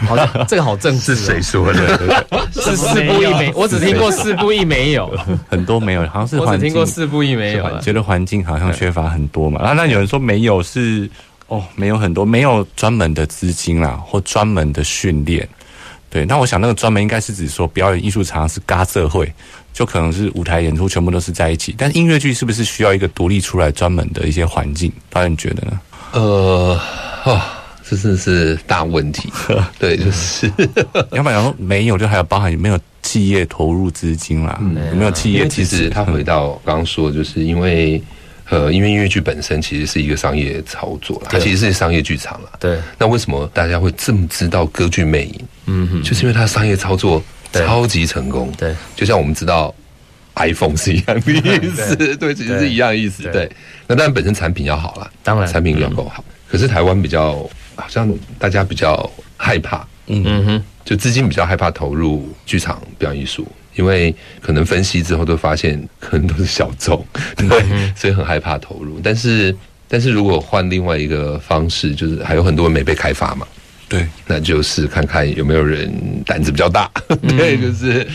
[0.07, 1.17] 好像 这个好政治。
[1.17, 2.25] 是谁说的？
[2.55, 5.13] 是四不一没，我只听过四不一没有，
[5.51, 6.39] 很多没有，好像是。
[6.39, 9.61] 我只听过四不一没有，觉得环境好像缺乏很多嘛。
[9.61, 11.11] 然后那有人说没有是
[11.49, 15.49] 哦，没有很多，没有专门的资金啦，或专门的训练。
[16.11, 19.33] 对，那我想那个专门应该是指说表演艺术常常是嘎社会。
[19.71, 24.91] 就可能是舞台演出全部都是在一起，但音乐剧是不是需要一个独立出来专门的一些环境？
[25.09, 25.81] 导演觉得呢？
[26.15, 26.81] 呃，
[27.23, 29.33] 啊，这是是大问题。
[29.79, 30.51] 对，就是
[31.13, 34.59] 要不然说没有，就还有包含有没有企业投入资金啦？
[34.91, 35.47] 有没有企业？
[35.47, 38.03] 其实他回到刚刚说，就是因为
[38.51, 42.51] 呃，因为音乐剧本身其实是一个商业操作它其实是商业剧场了。
[42.59, 45.41] 对，那为什么大家会这么知道歌剧魅影？
[45.67, 47.23] 嗯哼，就是因为它商业操作。
[47.51, 49.75] 超级成功，对，就像我们知道
[50.35, 53.51] iPhone 是一样的意思， 对，其实是一样意思，对。
[53.87, 55.51] 那当然本身产品要好了，当然。
[55.51, 56.23] 产品要够好。
[56.47, 58.07] 可是台湾比较好像
[58.39, 67.03] 大家比较害怕，嗯哼，就资金比较害怕投入剧场表演艺术，因为可能分析之后都发现可能都是小众，
[67.37, 67.65] 对，
[67.97, 69.01] 所以很害怕投入。
[69.03, 69.55] 但是，
[69.87, 73.47] 但是如果换另外一个方式，就是还有很多没被开发嘛。
[73.89, 75.91] 对，那就是看看有没有人
[76.27, 76.91] 胆子比较大，
[77.27, 78.07] 对，就是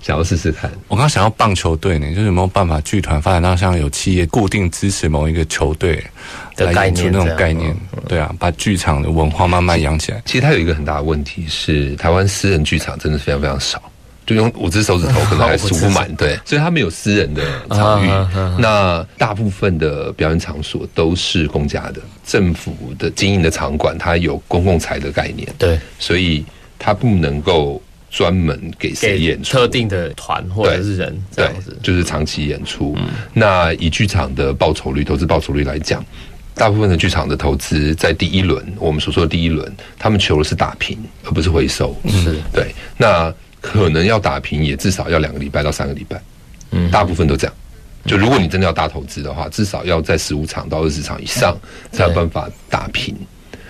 [0.00, 0.68] 想要试试看。
[0.88, 6.02] 我刚想要棒球队呢，就是有没有办法剧团发展到像有企业固定支持某一个球队
[6.56, 7.72] 的概念那种概念？
[8.08, 10.20] 对啊，把剧场的文化慢慢养起来。
[10.24, 13.80] 其实它有一个很大的问题是，台湾私人剧场真的非常非常少。
[14.32, 18.08] 就用五只手指头可能还数不满，对，所以他们有私人的场域。
[18.58, 26.44] 那大部分的表演场所都是公家的，政府的经营的场馆，它有公共财的概念，对，所以
[26.78, 29.52] 它不能够专门给谁演出。
[29.52, 32.96] 特定的团或者是人这样子，就是长期演出。
[33.34, 36.02] 那以剧场的报酬率、投资报酬率来讲，
[36.54, 41.94] 大部分的剧场的投资在第一轮，我们所说的第一轮，他们求的是打平，而不是回收。
[42.08, 42.40] 是。
[42.52, 43.32] 对，那。
[43.62, 46.20] 可能要打平，也至少要两个礼拜到三个礼拜，
[46.72, 47.54] 嗯，大部分都这样。
[48.04, 51.56] 就如果你真的要大投资的话，至少要在十五场到二十场以上
[51.92, 53.16] 才有办法打平。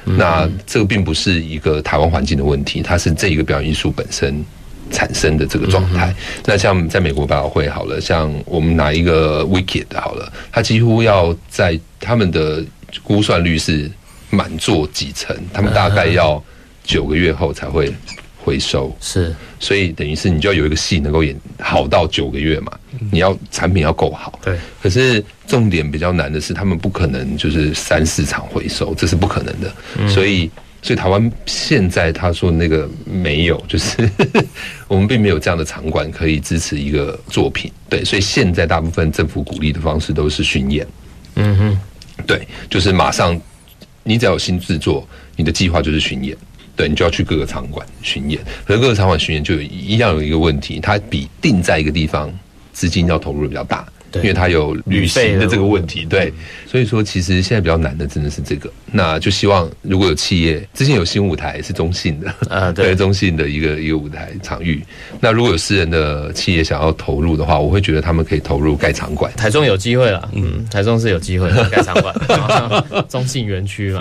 [0.05, 4.43] 那这个并不是一个台湾环境的问题，它是这一个表演艺术本身
[4.91, 6.15] 产生的这个状态。
[6.47, 12.65] 那像在美国百老汇好了，像我们拿一个 Wicked 好了，它几乎要在他们的
[13.03, 13.89] 估算率是
[14.31, 16.43] 满座几成，他们大概要
[16.83, 17.93] 九个月后才会。
[18.45, 22.73] 回收是，所以等于是你就要有一个戏能够演好到九个月嘛，
[23.11, 24.39] 你要产品要够好。
[24.43, 30.09] 对，可是重点比较难的是，他们不可能就是三四场回收，这是不可能的。
[30.09, 30.51] 所以，
[30.83, 34.11] 所以台湾现在他说那个没有，就是
[34.89, 37.71] 我们并没有这样的场馆可以支持一个作品。
[37.89, 40.87] 对，所以现在大部分政府鼓励的方式都是巡演。
[41.37, 41.79] 嗯哼，
[42.27, 43.41] 对，就是马上
[44.03, 46.37] 你只要有新制作，你的计划就是巡演。
[46.75, 52.33] 对你就要去各个场馆巡演，可是各个场馆巡演就有一样有一个问题，它比定在一个地方
[52.73, 53.87] 资金要投入的比较大。
[54.21, 56.33] 因为它有旅行的这个问题，对，
[56.67, 58.71] 所以说其实现在比较难的真的是这个。
[58.91, 64.83] 那就希望如果有企业，之前有新舞台是中信的，啊， 对，中信的一个一个舞台场域。
[65.21, 69.33] 那如果有私人的企业想要投入的话，我会觉得他们可以投入盖场馆。
[69.35, 72.15] 台中有机会了，嗯，台中是有机会 盖场馆，
[73.09, 74.01] 中信园区嘛。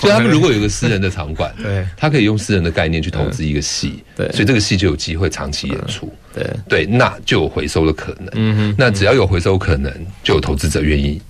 [0.00, 6.12] 所以他们如果有个私人的场馆，对，他可以用私人的概念去投资一个戏，对，所以这个戏就有机会长期演出。
[6.32, 8.28] 对对，那就有回收的可能。
[8.34, 9.92] 嗯哼，那只要有回收可能，
[10.22, 11.20] 就有投资者愿意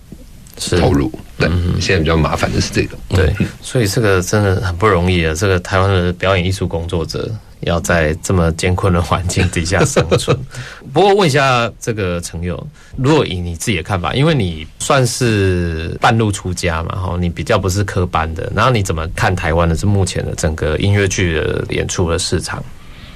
[0.79, 1.11] 投入。
[1.37, 1.49] 对，
[1.81, 2.97] 现在比较麻烦的是这个。
[3.09, 5.35] 对，所以这个真的很不容易啊！
[5.35, 7.31] 这个台湾的表演艺术工作者
[7.67, 10.37] 要在这么艰困的环境底下生存。
[10.93, 22.63] 不过问一下这个陈友，如果以你自己的看法，因为你算是半路出家嘛，哈，你比较不是科班的，然后你怎么看台湾的这目前的整个音乐剧的演出的市场？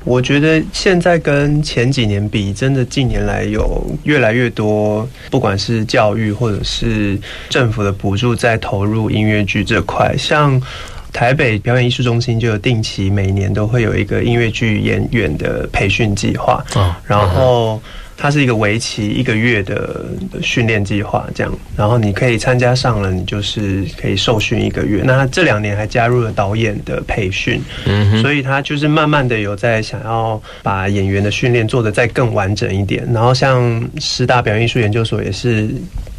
[0.05, 7.18] 我觉得现在跟前几年比，真的近年来有越来越多，不管是教育或者是
[7.51, 10.16] 政府的补助，在投入音乐剧这块。
[10.16, 10.59] 像
[11.13, 16.65] 台北表演艺术中心就有定期每年都会有一个音乐剧演员的培训计划，
[17.07, 17.81] 然后
[18.17, 20.05] 它是一个为期一个月的
[20.43, 25.03] 训练计划，这样，然后你可以参加上了，你就是可以受训一个月。
[25.05, 33.07] 那他这两年还加入了导演的培训，嗯，所以他就是慢慢的有在想要把演员的训练做得再更完整一点。
[33.13, 35.69] 然后像师大表演艺术研究所也是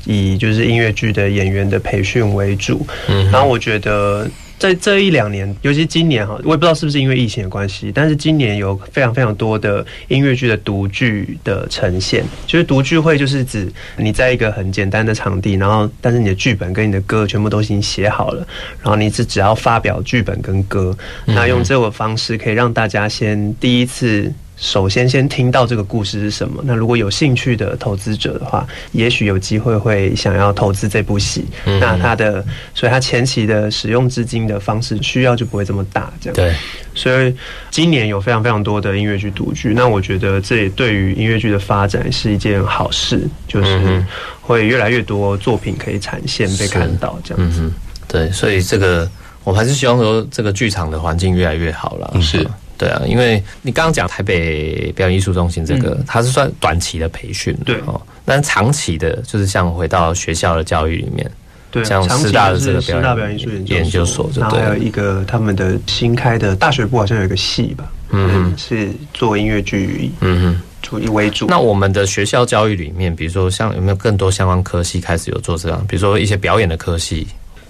[0.06, 4.28] 以就是音乐剧的演员的培训为主，嗯，然后我觉得。
[4.60, 12.26] 在这一两年，尤其今年哈，我也不知道是不是因为疫情的关系，但是今年有非常非常多的音乐剧的独剧的呈现。
[12.45, 18.45] 就是独剧会，就是指你在一个很简单的场地，然后但是你的剧本跟你的歌全部都已经写好了，
[18.84, 20.95] 然后你只只要发表剧本跟歌，
[21.26, 24.32] 那用这个方式可以让大家先第一次。
[24.60, 26.62] 首先，先听到这个故事是什么。
[26.66, 31.45] 那如果有兴趣的投资者的话，也许有机会会想要投资这部戏。
[31.66, 36.12] 那他的，所以他前期的使用资金的方式需要就不会这么大。
[36.20, 36.53] 这样对。
[36.93, 37.34] 所以
[37.72, 39.74] 今年有非常非常多的音乐剧独剧。
[39.74, 44.05] 那我觉得这也对于音乐剧的发展是一件好事，就是
[44.41, 47.72] 会越来越多作品可以产现被看到这样子。
[48.10, 49.10] 对，所以这个
[49.45, 52.14] 我还是希望说，这个剧场的环境越来越好了。
[52.22, 52.45] 是。
[52.80, 58.01] 对啊，因为你刚刚讲台北表演艺术中心这个，它是算短期的培训，对哦。
[58.23, 61.30] 但长期的，就是像回到学校的教育里面，
[61.69, 71.47] 对，像师大的这个师大表演艺术研究所，然后还有一个他们的新开的大学部，好像有一个系吧，嗯，是做音乐剧，嗯哼，主以为主。
[71.49, 77.27] 那我们的学校教育里面，比如说像有没有更多相关科系开始有做这样，比如说一些表演的科系。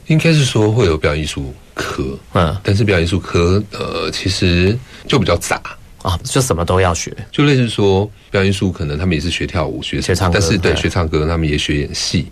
[0.07, 2.03] 应该是说会有表演艺术科，
[2.33, 4.77] 嗯，但是表演艺术科呃，其实
[5.07, 5.61] 就比较杂。
[6.01, 12.27] 啊，就什么都要学，就类似说表演艺术可能他们也是学跳舞、学唱歌，但是对学唱歌，他们也学演戏，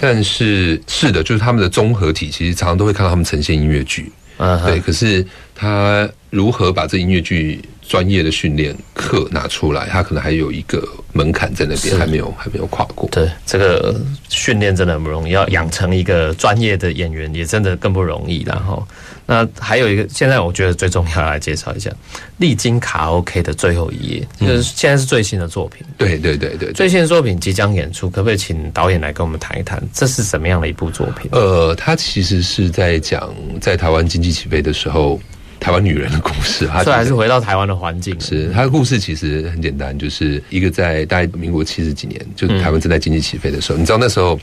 [0.00, 5.24] 但是是的，就是他们的综合体，其实常常都会看到他们呈现音乐剧，嗯，对，可是
[5.54, 7.60] 他如何把这音乐剧？
[7.88, 13.08] 专业的训练课拿出来，他可能还有一个门槛在那边，还没有还没有跨过。
[13.10, 13.94] 对，这个
[14.28, 18.42] 训练真的很不容易，要养成一个专业的演员也真的更不容易。
[18.44, 18.86] 然后，
[19.24, 21.88] 那还有一个，现在我觉得最重要来介绍一下
[22.38, 25.86] 《历经卡 OK》的最后一页，就是现在是最新的作品。
[25.96, 31.30] 对对对对，最新的作品即将演出，可不可以请导演来跟我们谈一谈，这是什么样的一部作品？
[31.32, 35.20] 呃，他其实是在讲在台湾经济起飞的时候。
[35.66, 38.14] 台湾女人的故事，这还是回到台湾的环境。
[38.20, 43.78] 是她的故事其实很简单，就是一个在大概民国七十几年，就是台湾正在经济起飞的时候。
[43.78, 44.38] 你知道那时候，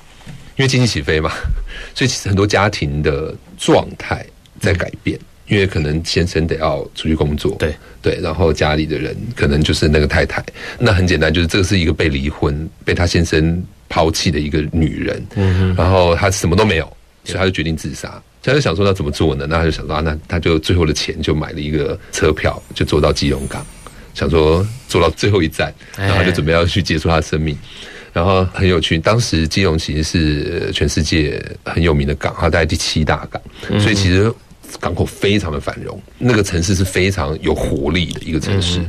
[0.58, 1.32] 因为经济起飞嘛，
[1.96, 4.26] 所以其实很多家庭的状态
[4.60, 5.18] 在改变。
[5.48, 10.44] 因为可能先生得要出去工作，对对，然后家里的人可能就是那个太太。
[10.78, 15.26] 那很简单，就是这个是一个被离婚、被他先生抛弃的一个女人。
[15.36, 16.86] 嗯然后她什么都没有，
[17.24, 18.22] 所以她就决定自杀。
[18.44, 19.48] 他就想说要怎么做呢？
[19.50, 23.66] 那他就想说，那他就最后的钱就买了一个车票，就坐到基隆港，
[24.14, 27.58] 想说坐到最后一站，然后就准备要去结束他的生命。
[28.12, 33.42] 然后很有趣，当时基隆其实是全世界很有名的港，它在第七大港，
[33.80, 34.32] 所以其实
[34.80, 38.80] 港口非常的繁荣，那个城市是非常有活力的一个城市。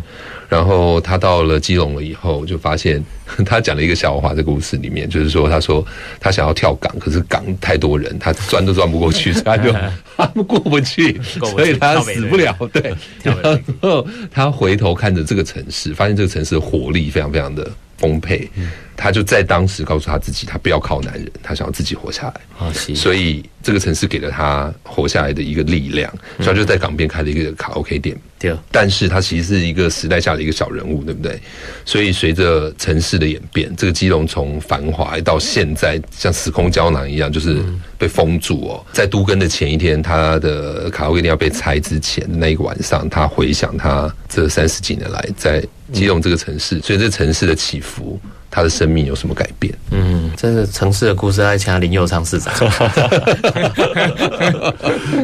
[0.49, 3.03] 然后他到了基隆了以后，就发现
[3.45, 5.85] 他讲了一个笑话，在故事里面就是说，他说
[6.21, 9.73] 他想要跳港，可是港太多人，他钻都钻不过去，所以他就
[10.17, 12.57] 他们过不去，所以他死不了。
[12.73, 13.35] 对，然
[13.81, 17.69] 后他回头看着这个城市，发现这个城市的活力非常非常的
[17.99, 18.49] 丰沛。
[18.97, 22.73] 他就在当时告诉他自己，他不要靠男人，他想要自己活下来。
[22.95, 28.17] 所以这个城市给了他活下来的一个力量，所以他就在港边开了一个卡 OK 店。
[28.39, 31.41] 对，但是他其实是一个时代下的一个小人物，对不对？
[31.85, 37.59] 所以随着城市的演变，这个基隆从繁华到现在像时空胶囊一样，就是
[37.99, 38.87] 被封住哦。
[38.93, 45.65] 在都更的前一天，他的卡 OK 店要被拆之前那一个晚上，他回想他这三十几年来在
[45.95, 48.21] 基隆这个城市，所以这城市的起伏。
[48.51, 49.75] 它的生命有什么改变？
[49.91, 50.04] 嗯，
[50.37, 52.53] 这是城市的故事，来请林佑昌市长。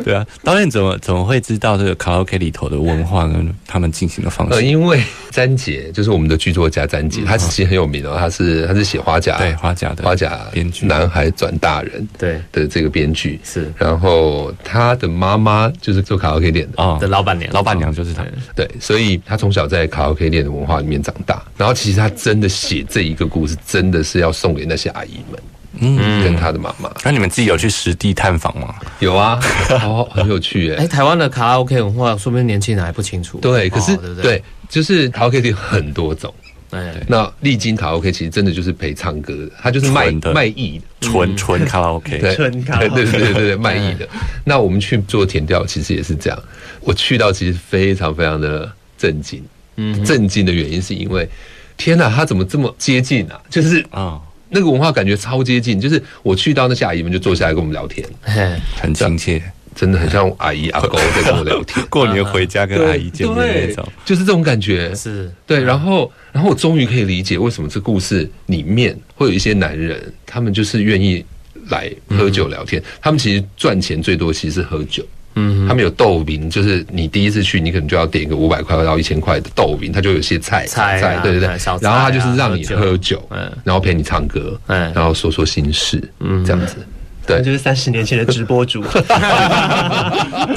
[0.02, 4.54] 对啊，导演怎么怎么会知道这个卡拉 OK 里头的文化跟他们进行的方式？
[4.54, 5.00] 呃，因为
[5.30, 12.40] 詹杰就是我们的剧作家詹杰，他其实很有名哦，他是他是写花甲对花甲的花甲编剧，男孩转大人对。
[12.50, 13.38] 的这个编剧。
[13.44, 16.82] 是，然后他的妈妈就是做卡拉 OK 店的。
[16.82, 18.24] 啊，的老板娘，老板娘就是他，
[18.56, 23.14] 对，所以他从小在卡拉 OK 店的文化里面长大，然后其实他真的写这一。
[23.20, 25.42] 个故事真的是要送给那些阿姨们，
[25.80, 26.90] 嗯，跟他的妈妈。
[27.02, 28.74] 那你们自己有去实地探访吗？
[28.98, 29.40] 有啊，
[29.80, 30.84] 好，很有趣哎。
[30.84, 33.38] 哎，台湾的卡拉 OK 文化，说不定年轻人还不清楚。
[33.38, 36.32] 对，可是对，就是卡拉 OK 店很多种。
[36.70, 44.06] 哎，那丽晶卡拉 OK 其实真的就是陪唱歌的，他就是卖卖艺的，纯纯卡拉 OK，对，纯卡拉 OK，对对对对对，卖艺的。
[44.44, 46.42] 那我们去做填调，其实也是这样。
[46.80, 49.42] 我去到其实非常非常的震惊，
[49.76, 51.28] 嗯，震惊的原因是因为。
[51.76, 53.40] 天哪，他怎么这么接近啊？
[53.48, 54.20] 就是啊，
[54.50, 55.80] 那个文化感觉超接近。
[55.80, 58.06] 就是我去到那些阿姨们就坐下来跟我们聊天，
[58.80, 59.42] 很亲切，
[59.74, 61.84] 真的很像阿姨阿公在跟我聊天。
[61.88, 64.94] 过年回家跟阿姨见面那种，就是这种感觉。
[64.94, 71.24] 是对，然后，然后我终于可以理解为什么这故事里面会有一些男人，他们就是愿意
[71.68, 72.82] 来喝酒聊天。
[73.00, 75.04] 他们其实赚钱最多，其实是喝酒。
[75.36, 81.48] 嗯，他们有豆饼，就是你第一次去，你可能就要点一个五百块到一千块的豆饼，他就有些菜菜，对对对，
[81.80, 86.76] 然后他就是让你喝酒，嗯，然后陪你唱歌，嗯，然后说说心事，嗯，这样子，
[87.26, 88.82] 对，就是三十年前的直播主，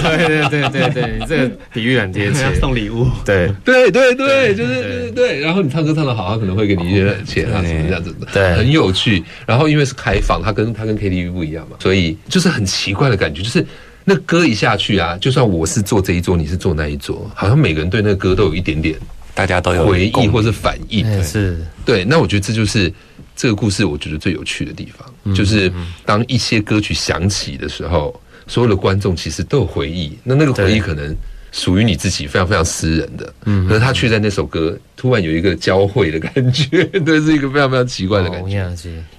[0.01, 3.51] 对对对对对，这个比喻很贴切， 送礼物，对。
[3.63, 9.23] 对对对，就是对对，然后你唱歌唱的好，他可能会给你一些钱啊什么这样子的，对，很有趣。
[9.45, 13.63] 然后因为是开放，它跟它跟 KTV 不一样嘛，所以就是很奇怪的感觉，就是。
[14.05, 18.97] 那歌一下去啊，就算我是坐这一桌，你是坐那一桌，好像每个人对那个歌都有一点点，
[19.33, 21.23] 大家都有回忆或是反应。
[21.23, 22.03] 是，对。
[22.05, 22.91] 那我觉得这就是
[23.35, 25.71] 这个故事，我觉得最有趣的地方，就是
[26.05, 30.17] 当一些歌曲响起的时候，所有的观众其实都有回忆。
[30.23, 31.15] 那那个回忆可能。
[31.53, 38.49] 属于你自己非常非常私人的，嗯，可是他却在那首歌突然有一个交汇的感觉， 对，是一个非常非常奇怪的感觉，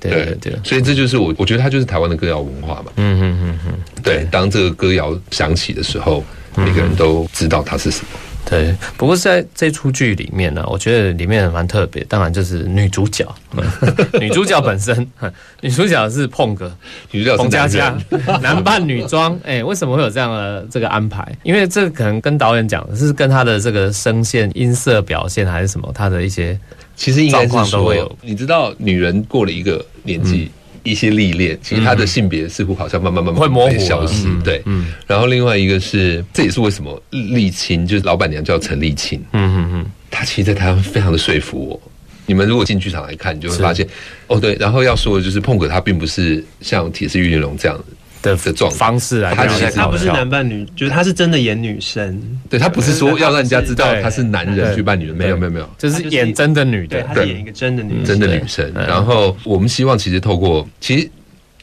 [0.01, 3.73] 对对，所以这就是我我觉得他就是台湾的歌谣文化嘛，嗯嗯嗯嗯，
[4.03, 6.25] 对，当这个歌谣响起的时候，
[6.57, 8.07] 每个人都知道它是什么。
[8.49, 12.05] 对，不过在这出剧里面呢，我觉得里面蛮特别。
[12.05, 13.27] 当然就是女主角，
[14.21, 14.95] 女主角本身，
[15.63, 16.71] 女主角是碰哥，
[17.11, 17.97] 女主角彭佳佳，
[18.43, 19.39] 男扮女装。
[19.45, 21.27] 哎，为什么会有这样的这个安排？
[21.43, 25.91] 因为这可能跟导演讲，是跟他的这个声线、音色表现，还是什么？
[25.95, 26.59] 他的一些
[26.95, 30.51] 其实应该是说，你知道，女人过了一个年纪。
[30.85, 34.63] 一些历练，其实他的性别似乎好像慢慢慢慢会模糊消失，对。
[35.07, 41.81] 然后另外一个是，这也是为什么丽青就是老板娘叫陈丽青，嗯嗯嗯，她其实在台湾非常的说服我。
[42.27, 43.87] 你们如果进剧场来看，你就会发现，
[44.29, 44.55] 哦对。
[44.61, 47.85] 然后要说的就是碰哥他并不是像铁丝玉玲珑这样。
[48.25, 52.21] 的的状方式来，他其实他不是男扮女，就是他是真的演女生。
[52.49, 58.73] 对他不是说要让人家知道他是男人去扮女人，没有没有没有，就是演真的女的，他演一个真的女真的女生。
[58.75, 61.11] 然后我们希望其实透过，其实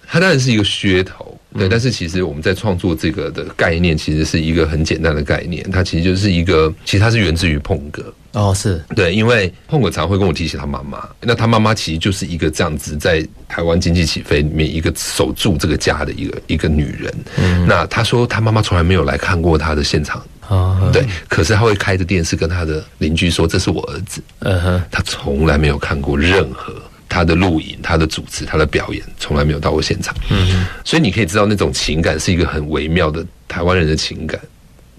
[0.08, 8.14] 他当然是一个噱头，对，但是其实我们在创作这个的概念，其实是一个很简单的概念，它其实就是一个，其实它是源自于碰哥。
[8.34, 17.14] 哦，是对，因为碰哥常会跟我提起他妈妈，那他妈妈其实就是一个这样子，在台湾经济起飞里面一个守住这个家的一个一个女人。
[17.38, 26.74] 嗯，那他说他妈妈从来没有来看过他的现场，啊，对，可是他会开着电视跟他的邻居说这是我儿子，嗯哼，他从来没有看过任何
[27.12, 30.16] 他的录影、他的主持、他的表演，从来没有到过现场。
[30.32, 34.40] 嗯，所以你可以知道那种情感是一个很微妙的台湾人的情感，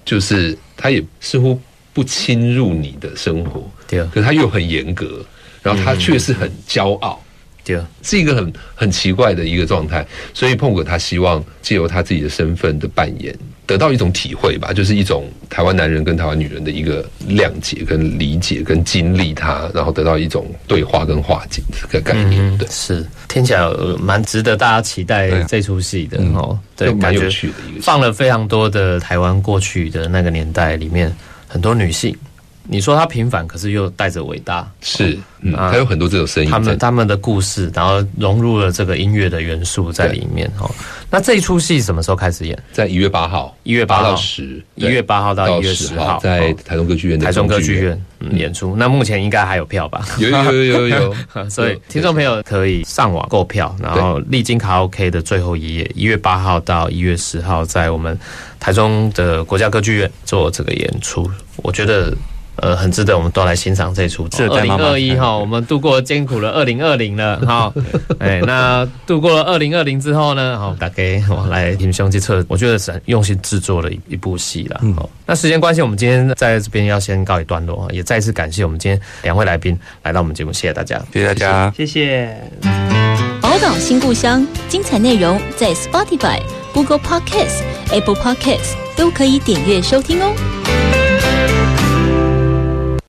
[0.05, 1.59] 就是他也似乎。
[1.95, 5.23] 不侵入你的生活，对啊，可是他又很严格，
[5.63, 7.23] 然后他却是很骄傲，
[7.63, 10.03] 对啊，是一个很很奇怪的一个状态。
[10.33, 22.59] 所以碰哥他希望借由他自己的身份的扮演，得到一种体会吧，就是一种台湾男人跟台湾女人的一个谅解、跟理解、跟经历他，然后得到一种对话跟化解这个概念。
[22.59, 23.61] 对，是听起来
[23.99, 26.59] 蛮值得大家期待这出戏的哦。
[26.77, 31.15] 对，蛮有趣的一个，放了非常多的台湾过去的那个年代里面。
[31.49, 32.17] 很多女性，
[32.65, 40.71] 你说他平凡，可是又带着伟大，是，嗯，还有很多这种声音，他们他们的故事，然后融入了这个音乐的元素在里面哦。
[41.11, 42.57] 那这一出戏什么时候开始演？
[42.73, 48.01] 在一月八号，一月八到十，一月八号到一月十号，在台中歌剧院，台中歌剧院
[48.31, 48.77] 演出。
[48.77, 50.07] 那目前应该还有票吧？
[50.19, 51.15] 有有有有有，
[51.51, 58.17] 所以听众朋友可以上网购票，然后历经卡 OK 的最后一页，一月八号到一月十号，在我们
[58.61, 61.29] 台中的国家歌剧院做这个演出。
[61.57, 62.17] 我觉得。
[62.57, 64.29] 呃，很值得我们都来欣赏这出。
[64.51, 67.73] 二零二一哈，我们度过艰苦的二零二零了哈。
[68.21, 74.81] 哎，那度过了二零二零之后呢，好，大概我来平胸去测，我觉得是很用心制作的一一部戏了。
[74.95, 82.37] 好，那时间关系，我们今天在这边要先告一段落，也再次感谢我们今天两位来宾来到我们节目，谢谢大家，谢谢大家，谢谢。
[83.41, 86.41] 宝岛新故乡，精彩内容在 Spotify、
[86.73, 91.02] Google Podcasts、Apple Podcasts 都可以点阅收听哦。